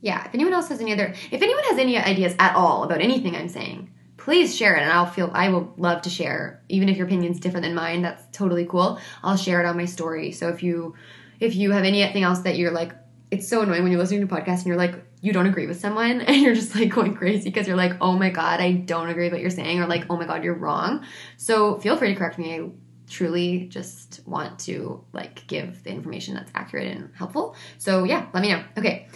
yeah 0.00 0.24
if 0.26 0.34
anyone 0.34 0.52
else 0.52 0.68
has 0.68 0.80
any 0.80 0.92
other 0.92 1.14
if 1.30 1.42
anyone 1.42 1.64
has 1.64 1.78
any 1.78 1.98
ideas 1.98 2.34
at 2.38 2.54
all 2.54 2.84
about 2.84 3.00
anything 3.00 3.34
i'm 3.34 3.48
saying 3.48 3.90
please 4.26 4.56
share 4.56 4.74
it 4.74 4.82
and 4.82 4.90
I'll 4.90 5.06
feel 5.06 5.30
I 5.32 5.50
will 5.50 5.72
love 5.76 6.02
to 6.02 6.10
share. 6.10 6.60
Even 6.68 6.88
if 6.88 6.96
your 6.96 7.06
opinion's 7.06 7.38
different 7.38 7.62
than 7.62 7.76
mine, 7.76 8.02
that's 8.02 8.24
totally 8.36 8.66
cool. 8.66 8.98
I'll 9.22 9.36
share 9.36 9.60
it 9.60 9.66
on 9.66 9.76
my 9.76 9.84
story. 9.84 10.32
So 10.32 10.48
if 10.48 10.64
you 10.64 10.96
if 11.38 11.54
you 11.54 11.70
have 11.70 11.84
anything 11.84 12.24
else 12.24 12.40
that 12.40 12.56
you're 12.56 12.72
like 12.72 12.92
it's 13.30 13.46
so 13.46 13.62
annoying 13.62 13.84
when 13.84 13.92
you're 13.92 14.00
listening 14.00 14.26
to 14.26 14.34
podcasts 14.34 14.58
and 14.58 14.66
you're 14.66 14.76
like 14.76 14.96
you 15.20 15.32
don't 15.32 15.46
agree 15.46 15.68
with 15.68 15.78
someone 15.78 16.20
and 16.28 16.42
you're 16.42 16.56
just 16.56 16.74
like 16.74 16.88
going 16.88 17.14
crazy 17.14 17.50
because 17.50 17.68
you're 17.68 17.76
like, 17.76 17.92
"Oh 18.00 18.18
my 18.18 18.30
god, 18.30 18.60
I 18.60 18.72
don't 18.72 19.08
agree 19.08 19.26
with 19.26 19.34
what 19.34 19.40
you're 19.40 19.48
saying," 19.48 19.78
or 19.78 19.86
like, 19.86 20.06
"Oh 20.10 20.16
my 20.16 20.26
god, 20.26 20.42
you're 20.42 20.54
wrong." 20.54 21.04
So 21.36 21.78
feel 21.78 21.96
free 21.96 22.08
to 22.08 22.16
correct 22.16 22.36
me. 22.36 22.56
I 22.56 22.68
truly 23.08 23.68
just 23.68 24.22
want 24.26 24.58
to 24.60 25.04
like 25.12 25.46
give 25.46 25.84
the 25.84 25.90
information 25.90 26.34
that's 26.34 26.50
accurate 26.52 26.88
and 26.88 27.14
helpful. 27.14 27.54
So 27.78 28.02
yeah, 28.02 28.26
let 28.34 28.42
me 28.42 28.50
know. 28.50 28.64
Okay. 28.76 29.06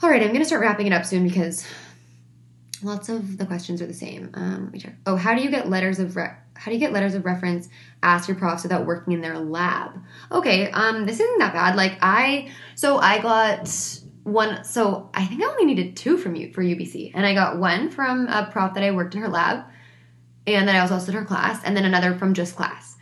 All 0.00 0.08
right, 0.08 0.22
I'm 0.22 0.32
to 0.32 0.44
start 0.44 0.60
wrapping 0.60 0.86
it 0.86 0.92
up 0.92 1.04
soon 1.04 1.26
because 1.26 1.66
lots 2.82 3.08
of 3.08 3.38
the 3.38 3.46
questions 3.46 3.82
are 3.82 3.86
the 3.86 3.94
same. 3.94 4.30
Um, 4.34 4.72
oh, 5.06 5.16
how 5.16 5.34
do 5.34 5.42
you 5.42 5.50
get 5.50 5.68
letters 5.68 5.98
of 5.98 6.16
re- 6.16 6.36
how 6.54 6.70
do 6.70 6.72
you 6.72 6.80
get 6.80 6.92
letters 6.92 7.14
of 7.14 7.24
reference? 7.24 7.68
Ask 8.02 8.28
your 8.28 8.36
profs 8.36 8.62
without 8.64 8.86
working 8.86 9.12
in 9.12 9.20
their 9.20 9.38
lab. 9.38 9.92
Okay, 10.32 10.70
um, 10.70 11.06
this 11.06 11.20
isn't 11.20 11.38
that 11.38 11.52
bad. 11.52 11.76
Like 11.76 11.98
I, 12.02 12.50
so 12.74 12.98
I 12.98 13.20
got 13.20 13.68
one. 14.24 14.64
So 14.64 15.10
I 15.14 15.24
think 15.24 15.42
I 15.42 15.46
only 15.46 15.64
needed 15.64 15.96
two 15.96 16.16
from 16.16 16.34
you 16.34 16.52
for 16.52 16.62
UBC, 16.62 17.12
and 17.14 17.24
I 17.24 17.34
got 17.34 17.58
one 17.58 17.90
from 17.90 18.26
a 18.28 18.48
prof 18.50 18.74
that 18.74 18.84
I 18.84 18.90
worked 18.90 19.14
in 19.14 19.22
her 19.22 19.28
lab, 19.28 19.64
and 20.46 20.66
then 20.66 20.76
I 20.76 20.82
was 20.82 20.90
also 20.90 21.12
in 21.12 21.18
her 21.18 21.24
class, 21.24 21.62
and 21.64 21.76
then 21.76 21.84
another 21.84 22.16
from 22.16 22.34
just 22.34 22.56
class. 22.56 22.96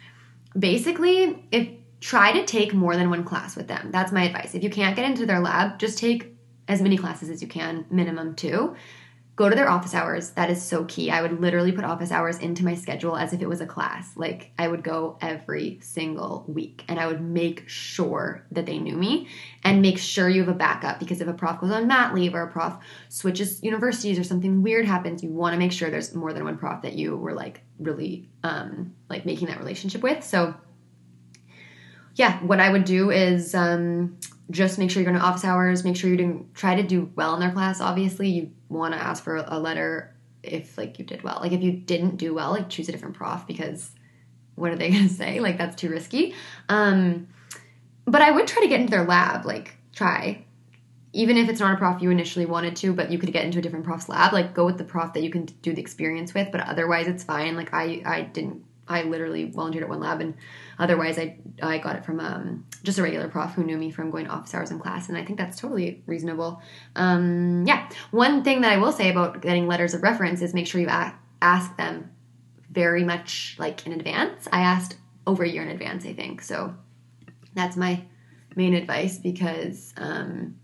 Basically, 0.59 1.45
if 1.51 1.69
try 2.01 2.31
to 2.31 2.45
take 2.45 2.75
more 2.75 2.95
than 2.95 3.09
one 3.09 3.25
class 3.25 3.57
with 3.57 3.69
them. 3.69 3.91
That's 3.91 4.13
my 4.13 4.25
advice. 4.25 4.55
If 4.55 4.63
you 4.63 4.69
can't 4.69 4.95
get 4.95 5.07
into 5.07 5.25
their 5.25 5.41
lab, 5.41 5.79
just 5.79 5.99
take 5.99 6.37
as 6.69 6.83
many 6.83 6.99
classes 6.99 7.31
as 7.31 7.41
you 7.41 7.49
can, 7.49 7.87
minimum 7.91 8.35
two 8.35 8.77
go 9.37 9.51
to 9.51 9.55
their 9.55 9.69
office 9.69 9.95
hours. 9.95 10.31
That 10.31 10.51
is 10.51 10.63
so 10.63 10.85
key. 10.87 11.11
I 11.11 11.21
would 11.21 11.41
literally 11.41 11.71
put 11.71 11.85
office 11.85 12.11
hours 12.11 12.39
into 12.39 12.65
my 12.65 12.75
schedule 12.75 13.17
as 13.17 13.35
if 13.35 13.43
it 13.43 13.49
was 13.49 13.61
a 13.61 13.67
class. 13.67 14.17
Like 14.17 14.51
I 14.59 14.67
would 14.67 14.83
go 14.83 15.19
every 15.21 15.79
single 15.83 16.47
week 16.49 16.85
and 16.89 16.99
I 16.99 17.07
would 17.07 17.21
make 17.21 17.69
sure 17.69 18.47
that 18.51 18.65
they 18.65 18.79
knew 18.79 18.97
me 18.97 19.29
and 19.63 19.83
make 19.83 19.99
sure 19.99 20.31
you 20.31 20.41
have 20.41 20.49
a 20.49 20.59
backup 20.59 20.99
because 20.99 21.21
if 21.21 21.29
a 21.29 21.35
prof 21.35 21.61
goes 21.61 21.71
on 21.71 21.87
mat 21.87 22.15
leave 22.15 22.35
or 22.35 22.43
a 22.43 22.51
prof 22.51 22.79
switches 23.11 23.63
universities 23.63 24.19
or 24.19 24.25
something 24.25 24.63
weird 24.63 24.87
happens, 24.87 25.23
you 25.23 25.29
want 25.29 25.53
to 25.53 25.59
make 25.59 25.73
sure 25.73 25.91
there's 25.91 26.15
more 26.15 26.33
than 26.33 26.45
one 26.45 26.57
prof 26.57 26.81
that 26.81 26.95
you 26.95 27.15
were 27.15 27.35
like 27.35 27.61
really 27.79 28.31
um 28.43 28.95
like 29.11 29.27
making 29.27 29.49
that 29.49 29.59
relationship 29.59 30.03
with. 30.03 30.25
So 30.25 30.55
yeah, 32.17 32.39
what 32.41 32.61
I 32.61 32.71
would 32.71 32.85
do 32.85 33.11
is 33.11 33.55
um 33.55 34.19
just 34.51 34.79
make 34.79 34.91
sure 34.91 35.03
you're 35.03 35.11
going 35.11 35.21
to 35.21 35.27
office 35.27 35.45
hours. 35.45 35.85
Make 35.85 35.97
sure 35.97 36.09
you're 36.09 36.17
doing 36.17 36.51
try 36.55 36.75
to 36.75 36.83
do 36.83 37.11
well 37.15 37.35
in 37.35 37.41
their 37.41 37.53
class. 37.53 37.81
Obviously, 37.81 38.29
you 38.29 38.51
want 38.69 38.95
to 38.95 39.01
ask 39.01 39.23
for 39.23 39.37
a 39.37 39.59
letter 39.59 40.15
if 40.43 40.79
like 40.79 40.99
you 40.99 41.05
did 41.05 41.23
well. 41.23 41.39
Like 41.41 41.53
if 41.53 41.63
you 41.63 41.73
didn't 41.73 42.17
do 42.17 42.35
well, 42.35 42.51
like 42.51 42.69
choose 42.69 42.89
a 42.89 42.93
different 42.93 43.17
prof 43.17 43.47
because 43.47 43.91
what 44.55 44.71
are 44.71 44.77
they 44.77 44.91
going 44.93 45.09
to 45.09 45.15
say? 45.15 45.41
Like 45.41 45.59
that's 45.59 45.77
too 45.77 45.91
risky. 45.91 46.35
Um, 46.69 47.29
but 48.07 48.23
I 48.23 48.31
would 48.31 48.47
try 48.47 48.63
to 48.63 48.69
get 48.69 48.81
into 48.81 48.93
their 48.93 49.05
lab. 49.05 49.45
Like 49.45 49.77
try, 49.93 50.45
even 51.13 51.37
if 51.37 51.49
it's 51.51 51.61
not 51.61 51.75
a 51.75 51.77
prof 51.77 52.01
you 52.01 52.11
initially 52.11 52.47
wanted 52.47 52.77
to, 52.77 52.95
but 52.95 53.11
you 53.11 53.19
could 53.19 53.33
get 53.33 53.45
into 53.45 53.59
a 53.59 53.63
different 53.63 53.85
prof's 53.85 54.09
lab. 54.09 54.33
Like 54.33 54.55
go 54.55 54.65
with 54.65 54.79
the 54.79 54.85
prof 54.85 55.13
that 55.13 55.23
you 55.23 55.31
can 55.31 55.45
do 55.45 55.75
the 55.75 55.83
experience 55.83 56.33
with. 56.33 56.51
But 56.51 56.63
otherwise, 56.63 57.09
it's 57.09 57.25
fine. 57.25 57.57
Like 57.57 57.75
I 57.75 58.03
I 58.07 58.23
didn't 58.23 58.65
I 58.89 59.03
literally 59.03 59.45
volunteered 59.51 59.85
at 59.85 59.89
one 59.89 60.01
lab, 60.01 60.21
and 60.21 60.35
otherwise, 60.79 61.19
I 61.19 61.39
I 61.63 61.79
got 61.79 61.97
it 61.97 62.05
from 62.05 62.21
um, 62.21 62.67
just 62.83 62.99
a 62.99 63.03
regular 63.03 63.29
prof 63.29 63.53
who 63.55 63.65
knew 63.65 63.77
me 63.77 63.91
from 63.91 64.11
going 64.11 64.27
to 64.27 64.31
office 64.31 64.55
hours 64.55 64.71
in 64.71 64.79
class, 64.79 65.09
and 65.09 65.19
I 65.19 65.25
think 65.25 65.39
that's 65.39 65.59
totally 65.59 66.03
reasonable. 66.07 66.63
Um, 66.95 67.65
yeah, 67.67 67.89
one 68.11 68.45
thing 68.45 68.61
that 68.61 68.73
I 68.73 68.77
will 68.77 68.93
say 68.93 69.11
about 69.11 69.43
getting 69.43 69.67
letters 69.67 69.95
of 69.95 70.03
reference 70.03 70.41
is 70.43 70.55
make 70.55 70.67
sure 70.67 70.81
you 70.81 70.89
a- 70.89 71.15
ask 71.43 71.77
them 71.77 72.11
very 72.71 73.05
much 73.05 73.57
like 73.59 73.87
in 73.87 73.93
advance. 73.93 74.47
I 74.53 74.61
asked 74.61 74.97
over 75.27 75.43
a 75.43 75.49
year 75.49 75.63
in 75.63 75.69
advance, 75.69 76.07
I 76.07 76.13
think. 76.13 76.43
So 76.43 76.75
that's 77.55 77.77
my 77.77 78.05
main 78.55 78.75
advice 78.75 79.19
because 79.19 79.93
um, 79.97 80.57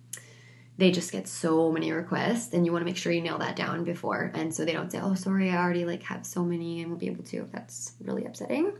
they 0.78 0.90
just 0.90 1.12
get 1.12 1.28
so 1.28 1.70
many 1.70 1.92
requests 1.92 2.54
and 2.54 2.64
you 2.64 2.72
want 2.72 2.82
to 2.82 2.86
make 2.86 2.96
sure 2.96 3.12
you 3.12 3.20
nail 3.20 3.38
that 3.38 3.56
down 3.56 3.84
before. 3.84 4.30
And 4.34 4.54
so 4.54 4.64
they 4.64 4.72
don't 4.72 4.90
say 4.90 5.00
oh 5.02 5.14
sorry 5.14 5.50
i 5.50 5.56
already 5.56 5.84
like 5.84 6.02
have 6.04 6.24
so 6.24 6.44
many 6.44 6.80
and 6.80 6.90
won't 6.90 7.00
be 7.00 7.06
able 7.06 7.24
to. 7.24 7.38
If 7.38 7.52
that's 7.52 7.92
really 8.00 8.24
upsetting. 8.24 8.72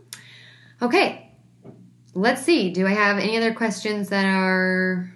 Okay. 0.81 1.31
Let's 2.15 2.41
see. 2.41 2.71
Do 2.71 2.87
i 2.87 2.91
have 2.91 3.17
any 3.19 3.37
other 3.37 3.53
questions 3.53 4.09
that 4.09 4.25
are 4.25 5.11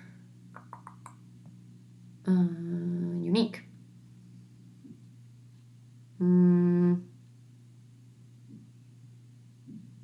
uh, 2.28 2.32
unique? 2.32 3.62
Mm. 6.20 7.04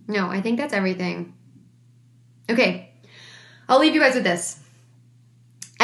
no 0.07 0.29
i 0.29 0.41
think 0.41 0.59
that's 0.59 0.73
everything. 0.73 1.33
Okay. 2.49 2.91
I'll 3.67 3.79
leave 3.79 3.95
you 3.95 4.01
guys 4.01 4.15
with 4.15 4.23
this 4.23 4.62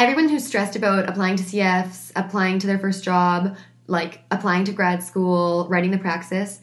everyone 0.00 0.30
who's 0.30 0.46
stressed 0.46 0.76
about 0.76 1.06
applying 1.10 1.36
to 1.36 1.42
CFs, 1.42 2.10
applying 2.16 2.58
to 2.58 2.66
their 2.66 2.78
first 2.78 3.04
job, 3.04 3.58
like 3.86 4.22
applying 4.30 4.64
to 4.64 4.72
grad 4.72 5.02
school, 5.02 5.68
writing 5.68 5.90
the 5.90 5.98
praxis, 5.98 6.62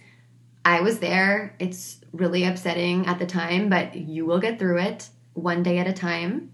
I 0.66 0.82
was 0.82 0.98
there. 0.98 1.56
It's 1.60 2.00
really 2.12 2.46
upsetting 2.46 3.06
at 3.06 3.20
the 3.20 3.28
time, 3.28 3.70
but 3.70 3.96
you 3.96 4.26
will 4.26 4.40
get 4.40 4.58
through 4.58 4.80
it 4.80 5.10
one 5.34 5.62
day 5.62 5.78
at 5.78 5.86
a 5.86 5.94
time. 5.94 6.52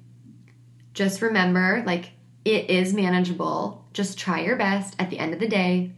Just 0.94 1.22
remember, 1.22 1.84
like, 1.86 2.12
it 2.44 2.70
is 2.70 2.94
manageable. 2.94 3.86
Just 3.94 4.20
try 4.20 4.42
your 4.42 4.58
best. 4.58 4.94
At 5.00 5.10
the 5.10 5.20
end 5.20 5.34
of 5.34 5.40
the 5.40 5.48
day, 5.48 5.94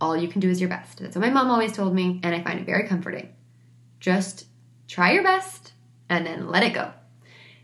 all 0.00 0.16
you 0.16 0.26
can 0.26 0.40
do 0.40 0.50
is 0.50 0.60
your 0.60 0.68
best. 0.68 0.98
That's 0.98 1.14
what 1.14 1.24
my 1.24 1.30
mom 1.30 1.48
always 1.48 1.72
told 1.72 1.94
me, 1.94 2.20
and 2.24 2.34
I 2.34 2.42
find 2.42 2.58
it 2.58 2.66
very 2.66 2.88
comforting. 2.88 3.32
Just 4.00 4.46
try 4.88 5.12
your 5.12 5.22
best 5.22 5.74
and 6.08 6.26
then 6.26 6.48
let 6.48 6.64
it 6.64 6.74
go. 6.74 6.90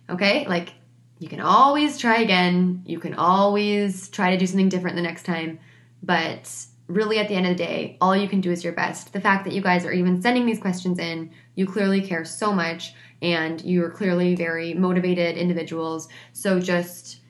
Okay? 0.08 0.46
Like, 0.46 0.72
you 1.20 1.28
can 1.28 1.40
always 1.40 1.98
try 1.98 2.20
again. 2.22 2.82
You 2.86 2.98
can 2.98 3.12
always 3.12 4.08
try 4.08 4.30
to 4.30 4.38
do 4.38 4.46
something 4.46 4.70
different 4.70 4.96
the 4.96 5.02
next 5.02 5.24
time. 5.24 5.60
But 6.02 6.50
really, 6.88 7.18
at 7.18 7.28
the 7.28 7.34
end 7.34 7.46
of 7.46 7.58
the 7.58 7.62
day, 7.62 7.98
all 8.00 8.16
you 8.16 8.26
can 8.26 8.40
do 8.40 8.50
is 8.50 8.64
your 8.64 8.72
best. 8.72 9.12
The 9.12 9.20
fact 9.20 9.44
that 9.44 9.52
you 9.52 9.60
guys 9.60 9.84
are 9.84 9.92
even 9.92 10.22
sending 10.22 10.46
these 10.46 10.58
questions 10.58 10.98
in, 10.98 11.30
you 11.56 11.66
clearly 11.66 12.00
care 12.00 12.24
so 12.24 12.54
much 12.54 12.94
and 13.20 13.62
you're 13.62 13.90
clearly 13.90 14.34
very 14.34 14.72
motivated 14.72 15.36
individuals. 15.36 16.08
So 16.32 16.58
just, 16.58 17.20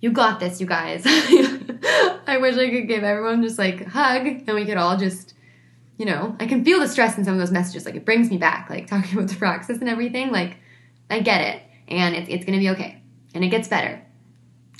you 0.00 0.12
got 0.12 0.38
this, 0.38 0.60
you 0.60 0.66
guys. 0.68 1.02
I 1.04 2.38
wish 2.40 2.56
I 2.56 2.70
could 2.70 2.86
give 2.86 3.02
everyone 3.02 3.42
just 3.42 3.58
like 3.58 3.84
hug 3.88 4.24
and 4.24 4.54
we 4.54 4.64
could 4.64 4.76
all 4.76 4.96
just, 4.96 5.34
you 5.98 6.06
know, 6.06 6.36
I 6.38 6.46
can 6.46 6.64
feel 6.64 6.78
the 6.78 6.86
stress 6.86 7.18
in 7.18 7.24
some 7.24 7.34
of 7.34 7.40
those 7.40 7.50
messages. 7.50 7.86
Like 7.86 7.96
it 7.96 8.04
brings 8.04 8.30
me 8.30 8.36
back, 8.36 8.70
like 8.70 8.86
talking 8.88 9.18
about 9.18 9.30
the 9.30 9.36
praxis 9.36 9.80
and 9.80 9.88
everything. 9.88 10.30
Like, 10.30 10.58
I 11.10 11.18
get 11.18 11.40
it. 11.40 11.62
And 11.88 12.14
it's, 12.14 12.28
it's 12.28 12.44
gonna 12.44 12.58
be 12.58 12.70
okay 12.70 13.01
and 13.34 13.44
it 13.44 13.48
gets 13.48 13.68
better. 13.68 14.04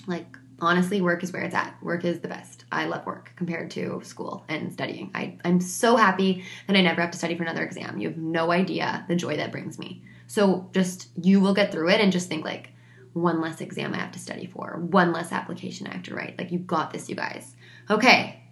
Like, 0.06 0.36
honestly, 0.60 1.00
work 1.00 1.22
is 1.22 1.32
where 1.32 1.42
it's 1.42 1.54
at. 1.54 1.76
Work 1.82 2.04
is 2.04 2.20
the 2.20 2.28
best. 2.28 2.64
I 2.70 2.86
love 2.86 3.04
work 3.06 3.32
compared 3.36 3.70
to 3.72 4.00
school 4.04 4.44
and 4.48 4.72
studying. 4.72 5.10
I, 5.14 5.38
I'm 5.44 5.60
so 5.60 5.96
happy 5.96 6.44
that 6.66 6.76
I 6.76 6.80
never 6.80 7.00
have 7.00 7.10
to 7.12 7.18
study 7.18 7.36
for 7.36 7.42
another 7.42 7.64
exam. 7.64 7.98
You 7.98 8.08
have 8.08 8.18
no 8.18 8.50
idea 8.50 9.04
the 9.08 9.16
joy 9.16 9.36
that 9.36 9.52
brings 9.52 9.78
me. 9.78 10.02
So 10.26 10.70
just 10.72 11.08
you 11.20 11.40
will 11.40 11.54
get 11.54 11.72
through 11.72 11.90
it 11.90 12.00
and 12.00 12.12
just 12.12 12.28
think 12.28 12.44
like 12.44 12.70
one 13.12 13.40
less 13.40 13.60
exam 13.60 13.92
I 13.92 13.98
have 13.98 14.12
to 14.12 14.18
study 14.18 14.46
for, 14.46 14.78
one 14.78 15.12
less 15.12 15.32
application 15.32 15.86
I 15.86 15.94
have 15.94 16.04
to 16.04 16.14
write. 16.14 16.38
Like 16.38 16.52
you 16.52 16.58
got 16.58 16.92
this, 16.92 17.08
you 17.08 17.14
guys. 17.16 17.54
Okay. 17.90 18.42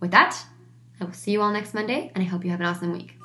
With 0.00 0.10
that, 0.12 0.40
I 1.00 1.04
will 1.04 1.12
see 1.12 1.32
you 1.32 1.42
all 1.42 1.52
next 1.52 1.74
Monday 1.74 2.10
and 2.14 2.22
I 2.22 2.26
hope 2.26 2.44
you 2.44 2.50
have 2.50 2.60
an 2.60 2.66
awesome 2.66 2.92
week. 2.92 3.17